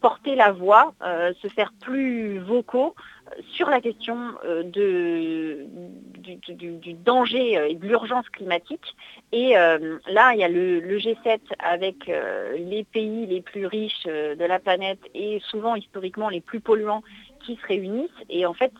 [0.00, 2.94] porter la voix, se faire plus vocaux
[3.52, 5.66] sur la question euh, du,
[6.94, 8.96] danger euh, et de l'urgence climatique.
[9.32, 12.10] Et euh, là, il y a le, G7 avec
[12.56, 17.02] les pays les plus riches de la planète et souvent historiquement les plus polluants
[17.44, 18.10] qui se réunissent.
[18.28, 18.72] Et en fait,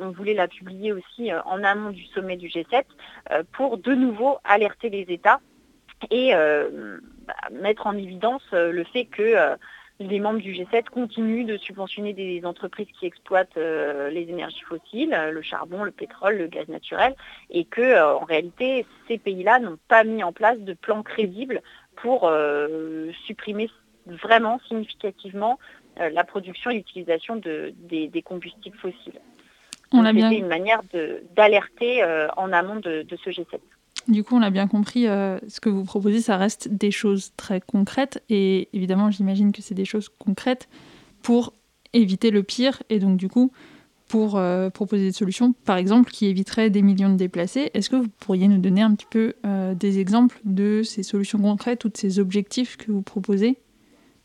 [0.00, 2.84] on voulait la publier aussi en amont du sommet du G7
[3.52, 5.40] pour de nouveau alerter les États
[6.10, 9.56] et bah, mettre en évidence le fait que
[10.00, 15.12] les membres du G7 continuent de subventionner des entreprises qui exploitent euh, les énergies fossiles,
[15.12, 17.14] euh, le charbon, le pétrole, le gaz naturel,
[17.50, 21.62] et que euh, en réalité, ces pays-là n'ont pas mis en place de plan crédible
[21.96, 22.32] pour
[23.26, 23.68] supprimer
[24.06, 25.58] vraiment significativement
[25.98, 29.20] la production et l'utilisation de, des, combustibles fossiles.
[29.92, 30.30] On a bien...
[30.30, 30.80] une manière
[31.36, 32.02] d'alerter
[32.38, 33.60] en amont de ce G7.
[34.08, 37.32] Du coup, on a bien compris, euh, ce que vous proposez, ça reste des choses
[37.36, 38.22] très concrètes.
[38.28, 40.68] Et évidemment, j'imagine que c'est des choses concrètes
[41.22, 41.52] pour
[41.92, 42.82] éviter le pire.
[42.88, 43.52] Et donc, du coup,
[44.08, 47.70] pour euh, proposer des solutions, par exemple, qui éviteraient des millions de déplacés.
[47.74, 51.38] Est-ce que vous pourriez nous donner un petit peu euh, des exemples de ces solutions
[51.38, 53.58] concrètes ou de ces objectifs que vous proposez?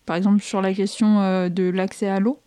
[0.06, 2.40] Par exemple, sur la question de l'accès à l'eau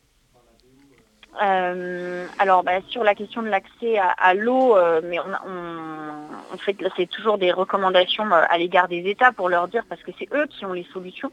[1.39, 7.53] alors bah, sur la question de l'accès à, l'eau, mais on, fait, c'est toujours des
[7.53, 10.73] recommandations euh, à l'égard des États pour leur dire, parce que c'est eux qui ont
[10.73, 11.31] les solutions,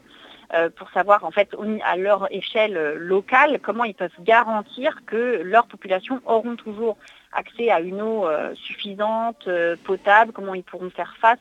[0.54, 5.42] euh, pour savoir en fait à leur échelle euh, locale comment ils peuvent garantir que
[5.42, 6.96] leurs populations auront toujours
[7.32, 9.46] accès à une eau suffisante,
[9.84, 11.40] potable, comment ils pourront faire face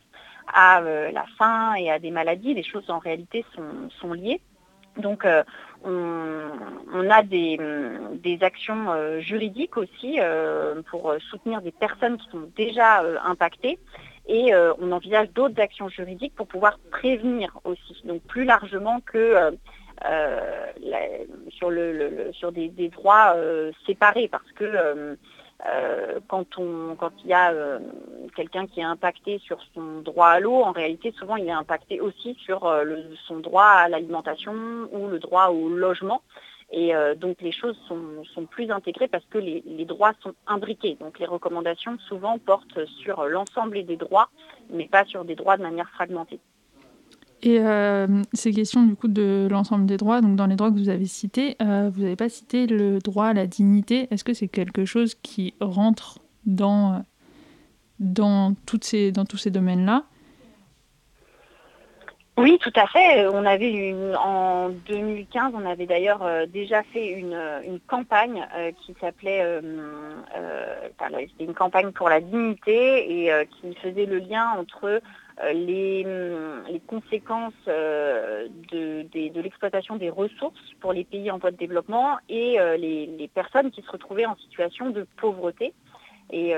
[0.53, 2.53] à la faim et à des maladies.
[2.53, 3.45] Les choses en réalité
[4.01, 4.41] sont liées.
[5.85, 6.49] Euh,
[6.93, 7.59] on, a des,
[8.41, 13.77] actions euh, juridiques aussi euh, pour soutenir des personnes qui sont déjà impactées.
[14.27, 19.55] Et on envisage d'autres actions juridiques pour pouvoir prévenir aussi, donc plus largement que
[21.51, 23.35] sur des, des droits
[23.85, 24.27] séparés.
[24.27, 25.15] Parce que
[25.65, 27.79] euh, quand, il y a euh,
[28.35, 32.01] quelqu'un qui est impacté sur son droit à l'eau, en réalité, souvent, il est impacté
[32.01, 32.85] aussi sur euh,
[33.27, 34.53] son droit à l'alimentation
[34.91, 36.21] ou le droit au logement.
[36.71, 40.97] Et donc, les choses sont, plus intégrées parce que les, les, droits sont imbriqués.
[40.99, 44.29] Donc, les recommandations, souvent, portent sur l'ensemble des droits,
[44.71, 46.39] mais pas sur des droits de manière fragmentée.
[47.45, 50.79] Et euh, ces questions du coup de l'ensemble des droits, donc dans les droits que
[50.79, 54.07] vous avez cités, euh, vous n'avez pas cité le droit à la dignité.
[54.09, 57.03] Est-ce que c'est quelque chose qui rentre dans,
[57.99, 60.05] dans, ces, dans tous ces domaines-là?
[62.37, 63.27] Oui, tout à fait.
[63.27, 68.43] On avait une, en 2015, on avait d'ailleurs euh, déjà fait une, une campagne
[68.83, 69.61] qui s'appelait,
[71.39, 73.31] une campagne pour la dignité et
[73.61, 74.99] qui faisait le lien entre
[75.43, 81.57] euh, hum, les, conséquences euh, de, l'exploitation des ressources pour les pays en voie de
[81.57, 85.73] développement et euh, les, personnes qui se retrouvaient en situation de pauvreté.
[86.31, 86.55] Et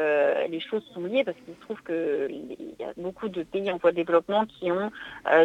[0.50, 3.76] les choses sont liées parce qu'il se trouve qu'il y a beaucoup de pays en
[3.78, 4.92] voie de développement qui ont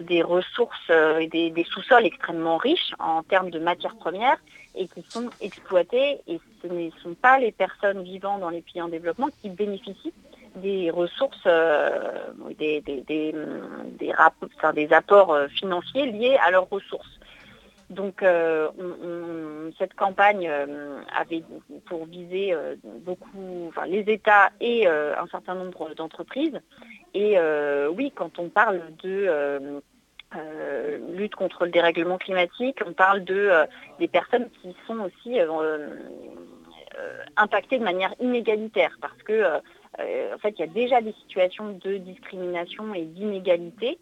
[0.03, 0.91] des ressources
[1.21, 4.39] et des, sous-sols extrêmement riches en termes de matières premières
[4.77, 6.21] et qui sont exploités.
[6.29, 10.15] Et ce ne sont pas les personnes vivant dans les pays en développement qui bénéficient
[10.57, 11.47] des ressources,
[12.59, 13.35] des, des, des,
[13.99, 17.19] des, apports financiers liés à leurs ressources.
[17.91, 18.25] Donc
[19.79, 20.51] cette campagne
[21.17, 21.43] avait
[21.87, 22.55] pour viser
[23.05, 26.61] beaucoup, enfin, les États et un certain nombre d'entreprises.
[27.15, 27.37] Et
[27.97, 29.81] oui, quand on parle de
[30.35, 33.67] euh, lutte contre le dérèglement climatique, on parle de, euh,
[33.99, 35.91] des personnes qui sont aussi euh,
[37.37, 39.45] impactées de manière inégalitaire parce que
[39.99, 43.99] en fait, il y a déjà des situations de discrimination et d'inégalité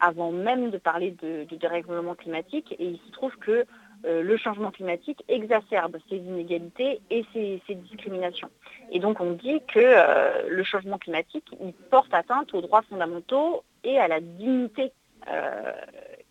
[0.00, 3.64] avant même de parler de, dérèglement climatique et il se trouve que
[4.04, 8.50] le changement climatique exacerbe ces inégalités et ces, discriminations.
[8.92, 13.98] Et donc on dit que le changement climatique, il porte atteinte aux droits fondamentaux et
[13.98, 14.92] à la dignité
[15.28, 15.72] euh,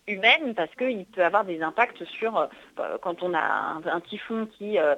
[0.08, 4.78] humaine parce qu'il peut avoir des impacts sur, euh, quand on a un, typhon qui
[4.78, 4.96] euh,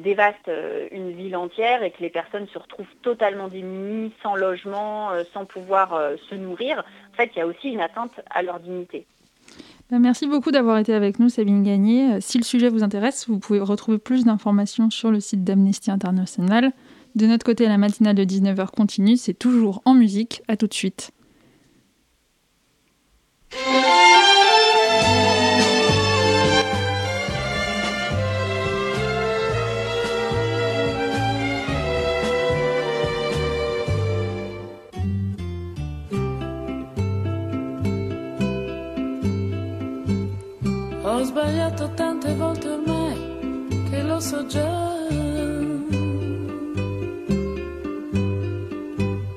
[0.00, 0.50] dévaste
[0.90, 6.12] une ville entière et que les personnes se retrouvent totalement démunies, sans logement, sans pouvoir
[6.28, 9.06] se nourrir, en fait, il y a aussi une atteinte à leur dignité.
[9.90, 12.20] Ben, merci beaucoup d'avoir été avec nous, Sabine Gagné.
[12.20, 16.72] Si le sujet vous intéresse, vous pouvez retrouver plus d'informations sur le site d'Amnesty International.
[17.14, 20.42] De notre côté, la matinale de 19h continue, c'est toujours en musique.
[20.48, 21.10] À tout de suite.
[41.22, 44.90] Ho sbagliato tante volte ormai che lo so già.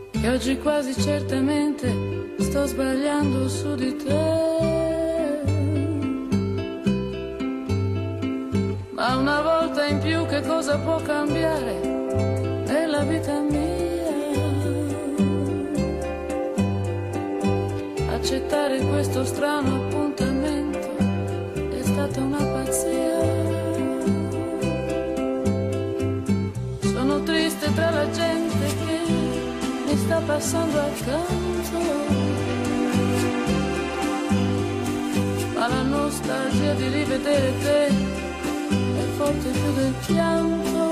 [0.10, 1.94] Che oggi quasi certamente
[2.40, 5.44] sto sbagliando su di te.
[8.90, 11.80] Ma una volta in più che cosa può cambiare
[12.66, 13.64] nella vita mia?
[18.10, 19.85] Accettare questo strano
[22.16, 23.20] stata una pazzia.
[26.80, 29.00] Sono triste tra la gente che
[29.86, 31.94] mi sta passando accanto.
[35.56, 40.84] ma la nostalgia di rivedere te è forte più del pianto.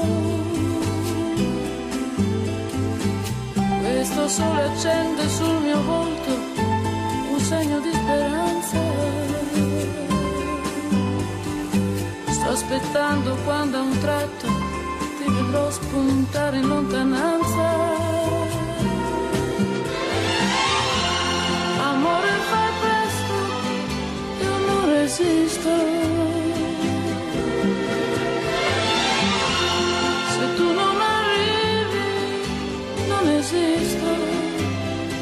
[3.81, 6.31] Questo sole accende sul mio volto
[7.31, 9.42] un segno di speranza.
[12.53, 14.47] Aspettando quando a un tratto
[15.17, 18.03] ti vedrò spuntare in lontananza.
[25.03, 25.69] resisto.
[30.33, 32.11] Se tu non arrivi,
[33.07, 34.09] non esisto,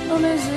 [0.08, 0.51] non esisto,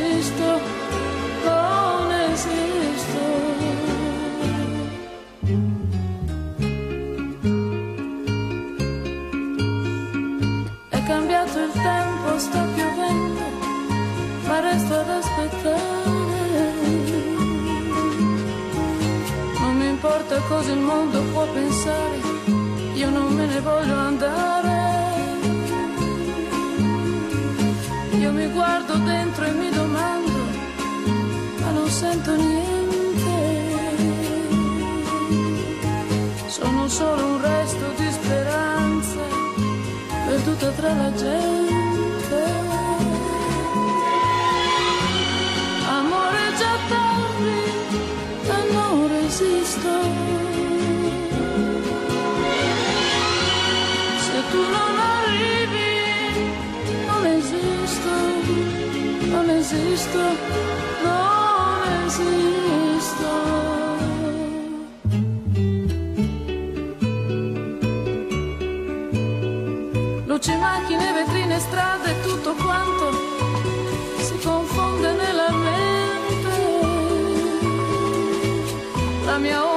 [20.55, 22.19] cosa il mondo può pensare,
[22.95, 24.77] io non me ne voglio andare.
[28.23, 30.39] Io mi guardo dentro e mi domando,
[31.61, 33.37] ma non sento niente.
[36.47, 39.23] Sono solo un resto di speranza,
[40.27, 42.43] perduta tra la gente.
[45.99, 47.57] Amore già tardi,
[48.57, 50.24] e non resisto.
[59.75, 60.19] Esisto,
[61.03, 63.33] non esisto.
[70.27, 73.13] Luci, macchine, vetrine, strade, tutto quanto
[74.19, 76.53] si confonde nella mente.
[79.25, 79.74] La mia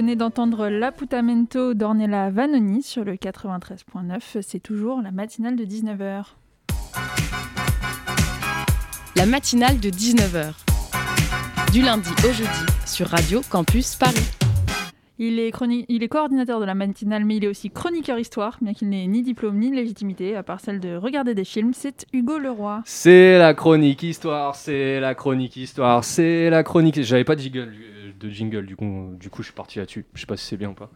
[0.00, 4.40] venez d'entendre l'Apputamento d'Ornella Vanoni sur le 93.9.
[4.40, 6.24] C'est toujours la matinale de 19h.
[9.14, 10.54] La matinale de 19h.
[11.74, 14.16] Du lundi au jeudi sur Radio Campus Paris.
[15.18, 15.52] Il est,
[15.90, 19.06] il est coordinateur de la matinale, mais il est aussi chroniqueur histoire, bien qu'il n'ait
[19.06, 21.72] ni diplôme ni légitimité, à part celle de regarder des films.
[21.74, 22.80] C'est Hugo Leroy.
[22.86, 27.02] C'est la chronique histoire, c'est la chronique histoire, c'est la chronique.
[27.02, 27.70] J'avais pas de jingle,
[28.20, 30.04] de jingle du coup, du coup je suis parti là-dessus.
[30.14, 30.90] Je sais pas si c'est bien ou pas.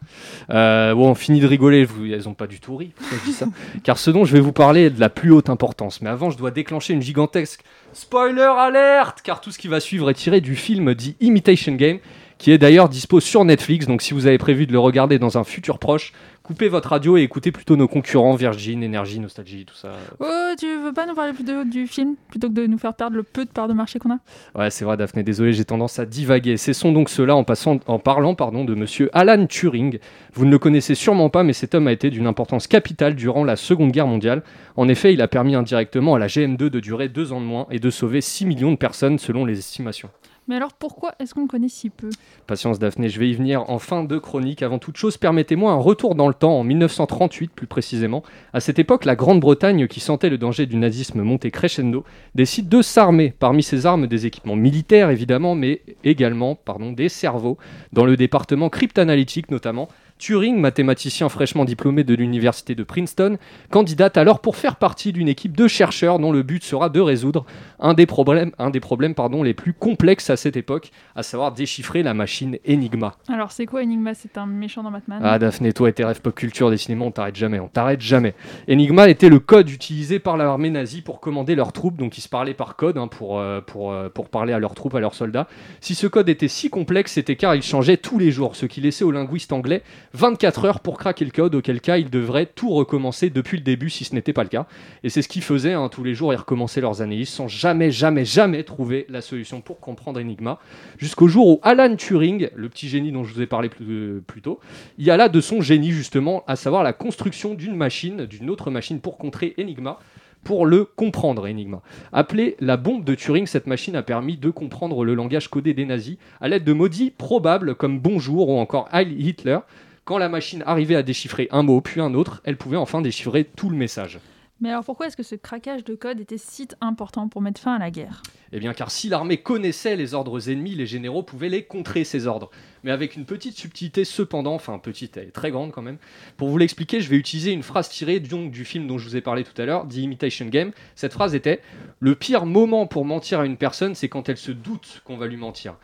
[0.51, 3.33] Euh, bon, on finit de rigoler, vous, elles ont pas du tout ri, je dis
[3.33, 3.47] ça.
[3.83, 6.01] Car ce dont je vais vous parler est de la plus haute importance.
[6.01, 7.63] Mais avant, je dois déclencher une gigantesque
[7.93, 11.99] spoiler alerte, car tout ce qui va suivre est tiré du film dit Imitation Game
[12.45, 13.87] qui est d'ailleurs dispo sur Netflix.
[13.87, 17.17] Donc si vous avez prévu de le regarder dans un futur proche, coupez votre radio
[17.17, 19.93] et écoutez plutôt nos concurrents Virgin, Énergie, Nostalgie, tout ça.
[20.19, 23.17] Oh, tu veux pas nous parler plutôt du film plutôt que de nous faire perdre
[23.17, 24.19] le peu de part de marché qu'on a?
[24.53, 25.23] Ouais, c'est vrai, Daphné.
[25.23, 26.55] Désolé, j'ai tendance à divaguer.
[26.57, 29.97] Cessons donc cela en, passant, en parlant pardon, de monsieur Alan Turing.
[30.35, 33.43] Vous ne le connaissez sûrement pas, mais cet homme a été d'une importance capitale durant
[33.43, 34.43] la Seconde Guerre mondiale.
[34.75, 37.65] En effet, il a permis indirectement à la GM2 de durer deux ans de moins
[37.71, 40.11] et de sauver 6 millions de personnes selon les estimations.
[40.47, 42.09] Mais alors pourquoi est-ce qu'on connaît si peu?
[42.45, 44.61] Patience Daphné, je vais y venir en fin de chronique.
[44.61, 48.21] Avant toute chose, permettez-moi un retour dans le temps, en 1938 plus précisément.
[48.53, 52.03] À cette époque, la Grande-Bretagne, qui sentait le danger du nazisme monter crescendo,
[52.35, 53.33] décide de s'armer.
[53.39, 57.57] Parmi ses armes, des équipements militaires évidemment, mais également pardon, des cerveaux,
[57.91, 59.87] dans le département cryptanalytique notamment,
[60.17, 63.37] Turing, mathématicien fraîchement diplômé de l'université de Princeton,
[63.69, 67.45] candidate alors pour faire partie d'une équipe de chercheurs dont le but sera de résoudre
[67.79, 71.51] un des problèmes, un des problèmes pardon, les plus complexes à cette époque, à savoir
[71.51, 73.15] déchiffrer la machine Enigma.
[73.27, 74.13] Alors c'est quoi Enigma?
[74.13, 75.19] C'est un méchant dans Batman?
[75.21, 78.35] Ah Daphné, toi et tes rêves pop culture cinémas, on t'arrête jamais, on t'arrête jamais.
[78.69, 82.29] Enigma était le code utilisé par l'armée nazie pour commander leurs troupes, donc ils se
[82.29, 85.13] parlaient par code hein, pour, euh, pour, euh, pour parler à leurs troupes, à leurs
[85.13, 85.49] soldats.
[85.81, 88.79] Si ce code était si complexe, c'était car il changeait tous les jours, ce qui
[88.79, 89.83] laissait aux linguistes anglais
[90.15, 93.89] 24 heures pour craquer le code, auquel cas ils devraient tout recommencer depuis le début
[93.89, 94.65] si ce n'était pas le cas.
[95.03, 97.91] Et c'est ce qu'ils faisaient, hein, tous les jours ils recommençaient leurs analyses sans jamais,
[97.91, 100.59] jamais, jamais trouver la solution pour comprendre Enigma.
[100.97, 104.23] Jusqu'au jour où Alan Turing, le petit génie dont je vous ai parlé plus, euh,
[104.25, 104.61] plus tôt,
[104.97, 108.71] y a là de son génie justement, à savoir la construction d'une machine, d'une autre
[108.71, 109.99] machine pour contrer Enigma
[110.45, 111.81] pour le comprendre, Enigma.
[112.13, 115.85] Appelée la bombe de Turing, cette machine a permis de comprendre le langage codé des
[115.85, 119.57] nazis à l'aide de maudits probables comme bonjour ou encore Heil Hitler,
[120.05, 123.43] quand la machine arrivait à déchiffrer un mot puis un autre, elle pouvait enfin déchiffrer
[123.43, 124.19] tout le message.
[124.61, 127.75] Mais alors pourquoi est-ce que ce craquage de code était si important pour mettre fin
[127.75, 128.23] à la guerre?
[128.53, 132.25] Eh bien car si l'armée connaissait les ordres ennemis, les généraux pouvaient les contrer ces
[132.25, 132.51] ordres.
[132.83, 135.97] Mais avec une petite subtilité cependant, enfin petite, elle est très grande quand même.
[136.37, 139.17] Pour vous l'expliquer, je vais utiliser une phrase tirée du, du film dont je vous
[139.17, 140.71] ai parlé tout à l'heure, The Imitation Game.
[140.95, 141.55] Cette phrase était⁇
[141.99, 145.27] Le pire moment pour mentir à une personne, c'est quand elle se doute qu'on va
[145.27, 145.73] lui mentir⁇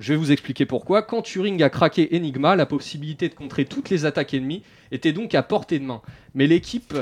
[0.00, 1.02] je vais vous expliquer pourquoi.
[1.02, 5.34] Quand Turing a craqué Enigma, la possibilité de contrer toutes les attaques ennemies était donc
[5.34, 6.00] à portée de main.
[6.34, 6.94] Mais l'équipe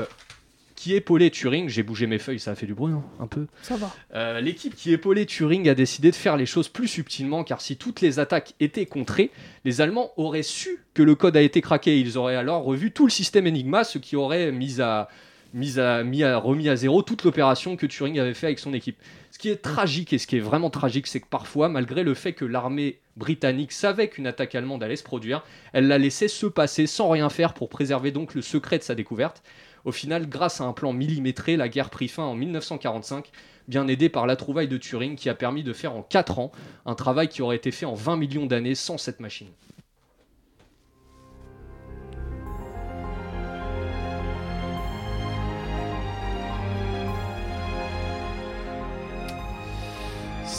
[0.75, 3.47] qui épaulait Turing, j'ai bougé mes feuilles, ça a fait du bruit, non un peu.
[3.63, 3.93] Ça va.
[4.15, 7.77] Euh, l'équipe qui épaulait Turing a décidé de faire les choses plus subtilement, car si
[7.77, 9.31] toutes les attaques étaient contrées,
[9.65, 11.99] les Allemands auraient su que le code a été craqué.
[11.99, 15.09] Ils auraient alors revu tout le système Enigma, ce qui aurait mis à,
[15.53, 18.73] mis à, mis à, remis à zéro toute l'opération que Turing avait fait avec son
[18.73, 18.97] équipe.
[19.39, 22.13] Ce qui est tragique et ce qui est vraiment tragique, c'est que parfois, malgré le
[22.13, 26.45] fait que l'armée britannique savait qu'une attaque allemande allait se produire, elle la laissait se
[26.45, 29.41] passer sans rien faire pour préserver donc le secret de sa découverte.
[29.85, 33.31] Au final, grâce à un plan millimétré, la guerre prit fin en 1945,
[33.69, 36.51] bien aidée par la trouvaille de Turing qui a permis de faire en 4 ans
[36.85, 39.47] un travail qui aurait été fait en 20 millions d'années sans cette machine.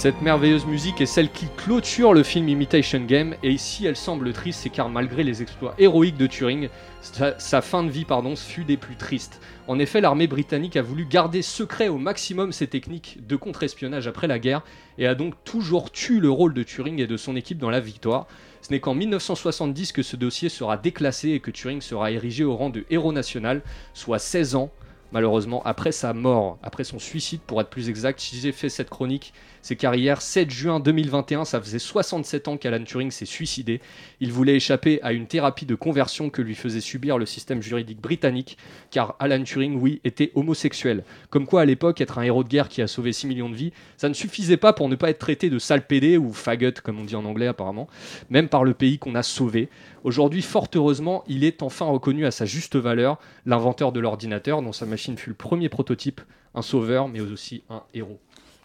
[0.00, 4.32] Cette merveilleuse musique est celle qui clôture le film Imitation Game, et ici elle semble
[4.32, 6.70] triste, c'est car malgré les exploits héroïques de Turing,
[7.02, 9.42] sa, fin de vie pardon, fut des plus tristes.
[9.68, 14.26] En effet, l'armée britannique a voulu garder secret au maximum ses techniques de contre-espionnage après
[14.26, 14.62] la guerre,
[14.96, 17.80] et a donc toujours tué le rôle de Turing et de son équipe dans la
[17.80, 18.26] victoire.
[18.62, 22.56] Ce n'est qu'en 1970 que ce dossier sera déclassé et que Turing sera érigé au
[22.56, 23.60] rang de héros national,
[23.92, 24.70] soit 16 ans
[25.12, 28.20] malheureusement, après sa mort, après son suicide pour être plus exact.
[28.20, 29.32] Si j'ai fait cette chronique,
[29.62, 33.80] c'est car hier, 7 juin 2021, ça faisait 67 ans qu'Alan Turing s'est suicidé.
[34.20, 38.00] Il voulait échapper à une thérapie de conversion que lui faisait subir le système juridique
[38.00, 38.56] britannique,
[38.90, 41.04] car Alan Turing, oui, était homosexuel.
[41.28, 43.54] Comme quoi, à l'époque, être un héros de guerre qui a sauvé 6 millions de
[43.54, 46.80] vies, ça ne suffisait pas pour ne pas être traité de sale pédé ou faggot,
[46.82, 47.88] comme on dit en anglais apparemment,
[48.30, 49.68] même par le pays qu'on a sauvé.
[50.04, 54.72] Aujourd'hui, fort heureusement, il est enfin reconnu à sa juste valeur, l'inventeur de l'ordinateur, dont
[54.72, 56.20] sa machine fut le premier prototype,
[56.54, 58.18] un sauveur, mais aussi un héros.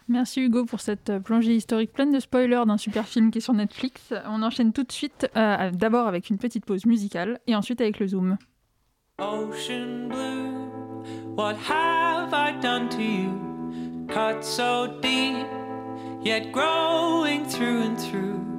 [0.07, 3.41] Merci Hugo pour cette euh, plongée historique pleine de spoilers d'un super film qui est
[3.41, 4.13] sur Netflix.
[4.27, 7.99] On enchaîne tout de suite, euh, d'abord avec une petite pause musicale et ensuite avec
[7.99, 8.37] le zoom.
[9.17, 14.05] Ocean blue, what have I done to you?
[14.07, 15.47] Cut so deep,
[16.23, 18.54] yet growing through and through.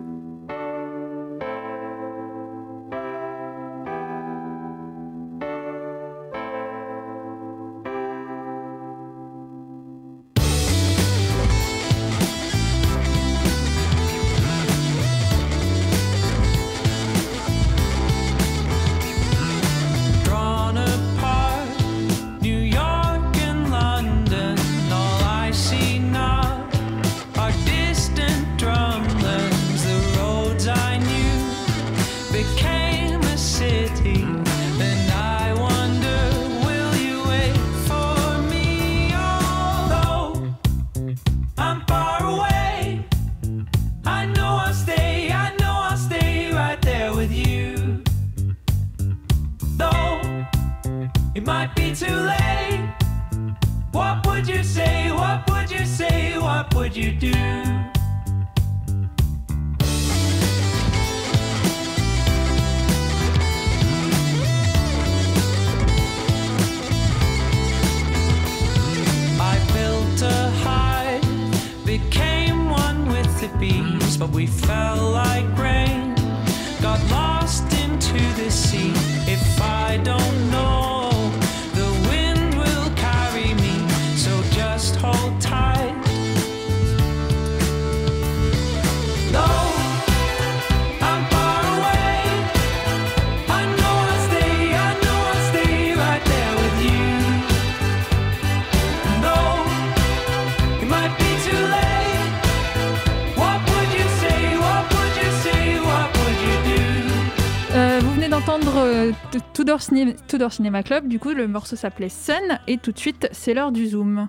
[109.53, 113.28] Tudor, Ciné- Tudor Cinema Club, du coup le morceau s'appelait Sun, et tout de suite
[113.32, 114.28] c'est l'heure du zoom.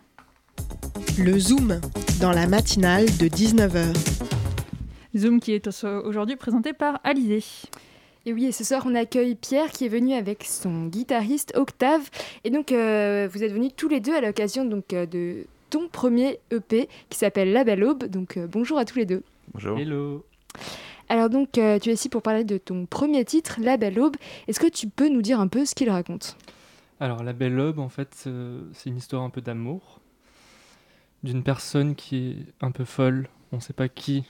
[1.20, 1.80] Le Zoom,
[2.22, 3.94] dans la matinale de 19h.
[5.16, 7.44] Zoom qui est au- aujourd'hui présenté par Alizé.
[8.26, 12.02] Et oui, et ce soir, on accueille Pierre qui est venu avec son guitariste Octave.
[12.44, 15.88] Et donc, euh, vous êtes venus tous les deux à l'occasion donc euh, de ton
[15.88, 18.04] premier EP qui s'appelle La Belle Aube.
[18.06, 19.24] Donc, euh, bonjour à tous les deux.
[19.54, 19.80] Bonjour.
[19.80, 20.26] Hello.
[21.10, 24.18] Alors donc, euh, tu es ici pour parler de ton premier titre, La Belle Aube.
[24.48, 26.38] Est-ce que tu peux nous dire un peu ce qu'il raconte?
[27.00, 30.02] Alors, La Belle Aube, en fait, euh, c'est une histoire un peu d'amour
[31.24, 33.30] d'une personne qui est un peu folle.
[33.52, 34.26] On ne sait pas qui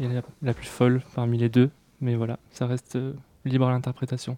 [0.00, 1.70] est la, la plus folle parmi les deux,
[2.00, 3.12] mais voilà, ça reste euh,
[3.44, 4.36] libre à l'interprétation.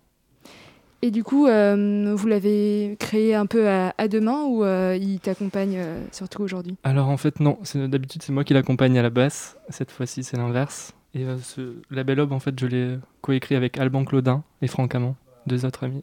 [1.02, 4.98] Et du coup, euh, vous l'avez créé un peu à, à deux mains ou euh,
[5.00, 6.76] il t'accompagne euh, surtout aujourd'hui?
[6.84, 9.56] Alors, en fait, non, d'habitude, c'est moi qui l'accompagne à la basse.
[9.68, 10.94] Cette fois-ci, c'est l'inverse.
[11.16, 14.94] Et euh, ce, La Belle en fait, je l'ai coécrit avec Alban Claudin et Franck
[14.94, 16.02] Amand, deux autres amis.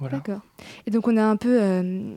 [0.00, 0.16] Voilà.
[0.16, 0.40] D'accord.
[0.86, 2.12] Et donc on a un peu euh,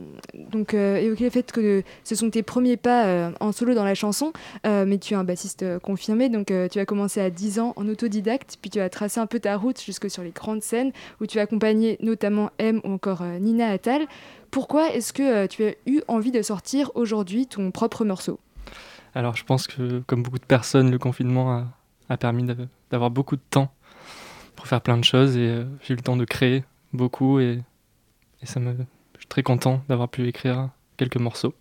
[0.51, 3.95] donc euh, évoqué le fait que ce sont tes premiers pas en solo dans la
[3.95, 4.34] chanson,
[4.65, 8.57] mais tu es un bassiste confirmé, donc tu as commencé à 10 ans en autodidacte,
[8.61, 10.91] puis tu as tracé un peu ta route jusque sur les grandes scènes
[11.22, 14.07] où tu as accompagné notamment M ou encore Nina Attal.
[14.51, 18.39] Pourquoi est-ce que tu as eu envie de sortir aujourd'hui ton propre morceau?
[19.20, 21.67] Alors, je pense que, comme beaucoup de personnes, le confinement a,
[22.07, 23.70] a permis d'av- d'avoir beaucoup de temps
[24.55, 26.63] pour faire plein de choses et euh, j'ai eu le temps de créer
[26.93, 27.59] beaucoup et,
[28.41, 31.53] et ça me, je suis très content d'avoir pu écrire quelques morceaux.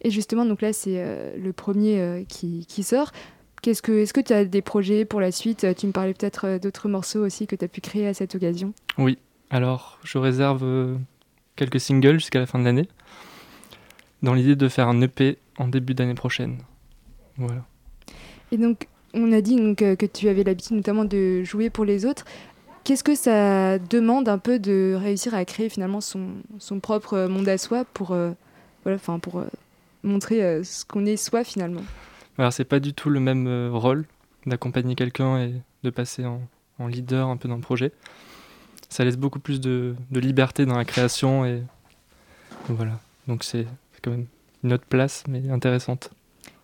[0.00, 3.12] Et justement, donc là c'est euh, le premier euh, qui, qui sort.
[3.60, 5.66] Qu'est-ce que, est-ce que tu as des projets pour la suite?
[5.76, 8.72] Tu me parlais peut-être d'autres morceaux aussi que tu as pu créer à cette occasion.
[8.96, 9.18] Oui,
[9.50, 10.96] alors je réserve
[11.56, 12.88] quelques singles jusqu'à la fin de l'année
[14.22, 16.58] dans l'idée de faire un EP en début d'année prochaine.
[17.36, 17.64] Voilà.
[18.52, 21.84] Et donc, on a dit donc, euh, que tu avais l'habitude notamment de jouer pour
[21.84, 22.24] les autres.
[22.84, 27.28] Qu'est-ce que ça demande un peu de réussir à créer finalement son, son propre euh,
[27.28, 28.30] monde à soi pour, euh,
[28.82, 29.46] voilà, enfin, pour euh,
[30.02, 31.82] montrer euh, ce qu'on est soi finalement?
[32.38, 34.06] Alors c'est pas du tout le même rôle
[34.46, 36.40] d'accompagner quelqu'un et de passer en,
[36.78, 37.92] en leader un peu dans le projet.
[38.88, 41.62] Ça laisse beaucoup plus de, de liberté dans la création et
[42.68, 43.00] voilà.
[43.26, 43.66] Donc c'est
[43.98, 44.26] c'est quand même
[44.62, 46.10] une autre place mais intéressante.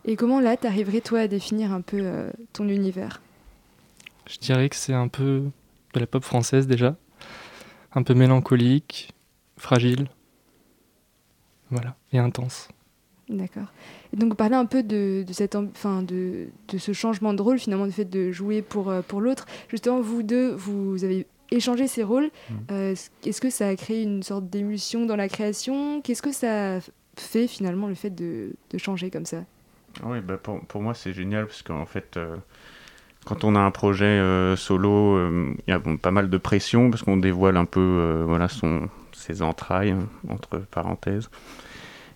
[0.04, 3.20] Et comment là, t'arriverais toi à définir un peu euh, ton univers?
[4.28, 5.42] Je dirais que c'est un peu
[5.94, 6.96] de la pop française déjà,
[7.92, 9.12] un peu mélancolique,
[9.56, 10.08] fragile,
[11.70, 12.68] voilà, et intense.
[13.28, 13.72] D'accord.
[14.12, 17.58] Et donc, parler un peu de, de, cette, enfin, de, de ce changement de rôle,
[17.58, 19.46] finalement, du fait de jouer pour, euh, pour l'autre.
[19.68, 22.30] Justement, vous deux, vous avez échangé ces rôles.
[22.70, 26.02] Euh, Est-ce que ça a créé une sorte d'émulsion dans la création?
[26.02, 26.80] Qu'est-ce que ça
[27.20, 29.44] fait, finalement, le fait de, changer comme ça
[30.02, 32.36] Oui, bah pour, pour moi c'est génial parce qu'en fait, euh,
[33.24, 36.90] quand on a un projet euh, solo, euh, il y a pas mal de pression
[36.90, 41.30] parce qu'on dévoile un peu voilà, son, ses entrailles, hein, entre parenthèses.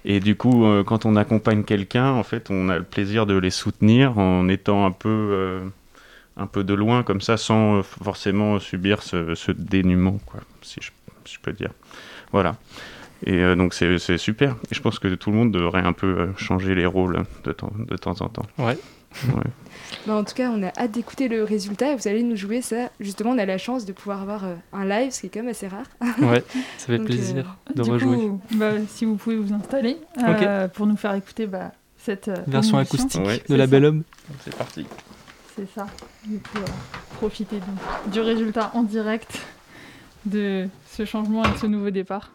[0.05, 3.51] Et du coup, quand on accompagne quelqu'un, en fait, on a le plaisir de les
[3.51, 5.61] soutenir en étant un peu,
[6.37, 10.93] un peu de loin comme ça, sans forcément subir ce, ce dénuement, quoi, si je,
[11.27, 11.73] je peux dire.
[12.33, 12.57] Voilà.
[13.27, 14.57] Et euh, donc c'est c'est super.
[14.71, 17.53] Et je pense que tout le monde devrait un peu euh, changer les rôles de
[17.53, 18.47] temps, de temps en temps.
[18.59, 18.79] Ouais.
[19.35, 19.43] Ouais.
[20.07, 21.97] Bah, en tout cas, on a hâte d'écouter le résultat.
[21.97, 22.91] Vous allez nous jouer ça.
[23.01, 25.41] Justement, on a la chance de pouvoir avoir euh, un live, ce qui est quand
[25.41, 25.87] même assez rare.
[26.21, 26.45] Ouais,
[26.77, 28.17] ça fait Donc, plaisir de du rejouer.
[28.17, 32.79] coup, bah, si vous pouvez vous installer euh, pour nous faire écouter bah, cette Version
[32.79, 32.99] émission.
[32.99, 33.43] acoustique Ouais.
[33.49, 33.71] de La ça.
[33.71, 34.03] Belle Homme.
[34.45, 34.87] C'est parti.
[35.57, 35.87] C'est ça.
[36.27, 36.67] Du coup, euh,
[37.17, 39.41] profitez donc du résultat en direct
[40.27, 42.31] de ce changement et de ce nouveau départ.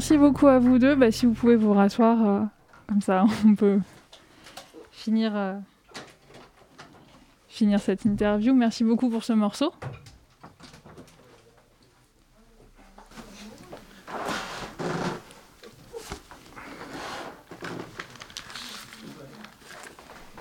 [0.00, 0.94] Merci beaucoup à vous deux.
[0.94, 2.40] Bah, si vous pouvez vous rasseoir, euh,
[2.88, 3.80] comme ça on peut
[4.90, 5.52] finir, euh,
[7.48, 8.54] finir cette interview.
[8.54, 9.74] Merci beaucoup pour ce morceau.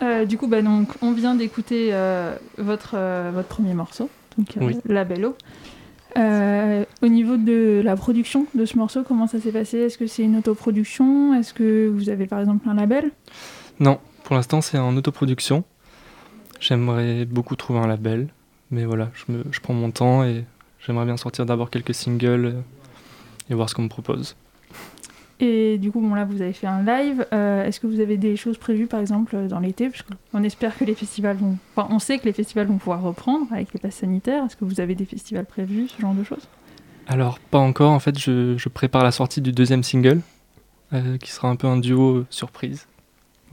[0.02, 1.92] Euh, du coup, bah, donc, on vient d'écouter
[2.58, 2.96] votre,
[3.32, 4.78] votre premier morceau, donc Oui.
[4.86, 5.36] La Belle Eau.
[6.18, 9.78] Euh, au niveau de la production de ce morceau, comment ça s'est passé?
[9.78, 11.34] Est-ce que c'est une autoproduction?
[11.36, 13.12] Est-ce que vous avez par exemple un label?
[13.80, 15.64] Non, pour l'instant c'est en autoproduction.
[16.60, 18.28] J'aimerais beaucoup trouver un label,
[18.72, 20.44] mais voilà, je, me, je prends mon temps et
[20.86, 22.56] j'aimerais bien sortir d'abord quelques singles
[23.50, 24.36] et voir ce qu'on me propose.
[25.40, 27.26] Et du coup, bon, là, vous avez fait un live.
[27.32, 29.90] Euh, Est-ce que vous avez des choses prévues, par exemple, euh, dans l'été?
[30.32, 31.58] Qu'on espère que les festivals vont...
[31.76, 34.44] Enfin, on sait que les festivals vont pouvoir reprendre avec les passes sanitaires.
[34.46, 36.48] Est-ce que vous avez des festivals prévus, ce genre de choses?
[37.08, 40.20] Alors, pas encore, en fait, je, prépare la sortie du deuxième single,
[40.92, 42.88] euh, qui sera un peu un duo surprise,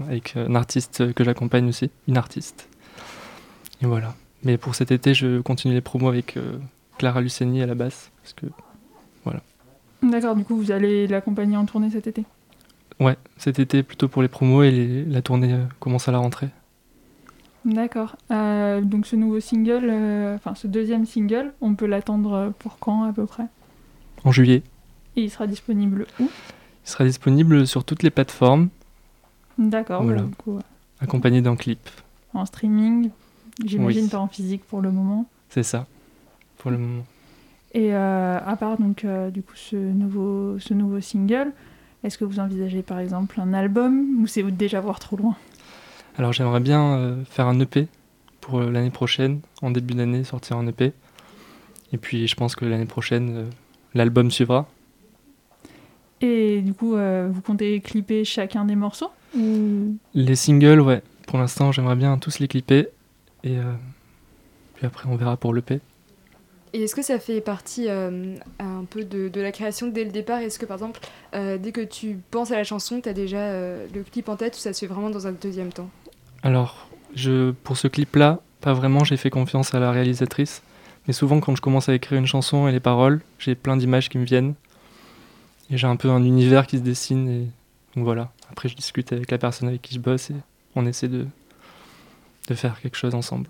[0.01, 2.69] avec un artiste que j'accompagne aussi, une artiste.
[3.81, 4.15] Et voilà.
[4.43, 6.37] Mais pour cet été, je continue les promos avec
[6.99, 8.47] Clara Luciani à la basse, parce que.
[10.11, 12.25] D'accord, du coup, vous allez l'accompagner en tournée cet été?
[13.01, 16.19] Ouais, cet été plutôt pour les promos et les- la tournée euh, commence à la
[16.19, 16.49] rentrée.
[17.65, 18.17] D'accord.
[18.31, 23.03] Euh, donc, ce nouveau single, euh, enfin, ce deuxième single, on peut l'attendre pour quand,
[23.05, 23.47] à peu près?
[24.25, 24.63] En juillet,
[25.17, 26.25] Et il sera disponible où?
[26.25, 28.69] Il sera disponible sur toutes les plateformes,
[29.59, 30.23] D'accord, Voilà.
[30.23, 30.59] bah, du coup,
[31.01, 31.81] accompagné d'un clip.
[32.35, 33.11] en streaming,
[33.65, 34.11] j'imagine Oui.
[34.11, 35.27] pas en physique pour le moment.
[35.49, 35.87] C'est ça,
[36.59, 37.05] pour le moment.
[37.77, 41.53] Et euh, à part donc euh, du coup ce nouveau, ce nouveau single,
[42.03, 45.37] est-ce que vous envisagez par exemple un album ou c'est déjà voir trop loin?
[46.17, 47.87] Alors j'aimerais bien euh, faire un EP
[48.41, 50.95] pour euh, l'année prochaine, en début d'année, sortir un EP.
[51.93, 53.45] Et puis je pense que l'année prochaine, euh,
[53.93, 54.67] l'album suivra.
[56.23, 59.11] Et du coup, euh, vous comptez clipper chacun des morceaux?
[59.37, 59.99] Ou...
[60.15, 62.89] Les singles, ouais, pour l'instant j'aimerais bien tous les clipper.
[63.45, 63.75] Et euh,
[64.77, 65.83] puis après on verra pour l'EP.
[66.77, 70.41] Et est-ce que ça fait partie euh, un peu de, la création dès le départ?
[70.41, 71.01] Est-ce que par exemple,
[71.35, 74.37] euh, dès que tu penses à la chanson, tu as déjà euh, le clip en
[74.37, 75.89] tête ou ça se fait vraiment dans un deuxième temps?
[76.43, 80.61] Alors, je, pour ce clip-là, pas vraiment, j'ai fait confiance à la réalisatrice.
[81.07, 84.11] Mais souvent, quand je commence à écrire une chanson et les paroles, j'ai plein d'images
[84.11, 84.53] qui me viennent.
[85.71, 87.27] Et j'ai un peu un univers qui se dessine.
[87.27, 87.47] Et
[87.95, 88.33] donc voilà.
[88.51, 90.37] Après, je discute avec la personne avec qui je bosse et
[90.75, 91.27] on essaie de
[92.55, 93.49] faire quelque chose ensemble.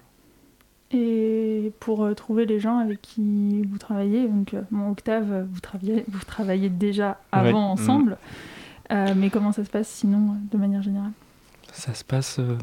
[0.92, 5.60] Et pour euh, trouver les gens avec qui vous travaillez, donc euh, mon Octave, vous
[5.60, 7.80] travaillez, vous travaillez déjà avant Ouais.
[7.80, 8.18] ensemble,
[8.92, 11.10] Euh, mais comment ça se passe sinon, euh, de manière générale?
[11.72, 12.56] Ça se passe euh,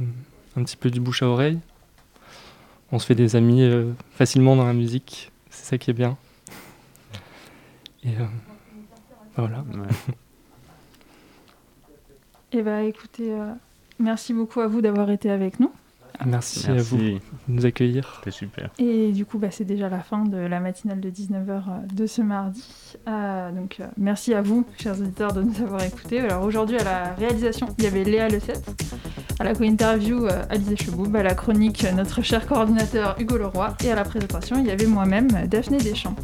[0.56, 1.60] un petit peu du bouche à oreille.
[2.94, 6.16] On se fait des amis euh, facilement dans la musique, c'est ça qui est bien.
[8.06, 8.26] Et euh,
[9.36, 9.66] voilà.
[12.56, 13.52] Eh bah écoutez, euh,
[14.00, 15.72] merci beaucoup à vous d'avoir été avec nous.
[16.26, 18.16] Merci, à vous de nous accueillir.
[18.20, 18.70] C'était super.
[18.80, 22.22] Et du coup, bah, c'est déjà la fin de la matinale de 19h de ce
[22.22, 22.64] mardi.
[23.08, 26.20] Euh, donc, euh, merci à vous, chers auditeurs, de nous avoir écoutés.
[26.20, 28.64] Alors aujourd'hui, à la réalisation, il y avait Léa Lecette,
[29.40, 33.76] à la co-interview, euh, Alizé Cheboub, à la chronique, euh, notre cher coordinateur Hugo Leroy,
[33.84, 36.16] et à la présentation, il y avait moi-même, Daphné Deschamps.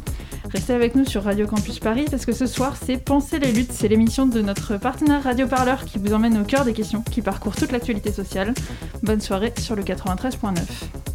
[0.52, 3.72] Restez avec nous sur Radio Campus Paris parce que ce soir, c'est Penser les luttes.
[3.72, 7.22] C'est l'émission de notre partenaire Radio Parleur qui vous emmène au cœur des questions, qui
[7.22, 8.54] parcourt toute l'actualité sociale.
[9.04, 11.09] Bonne soirée sur le 93.9.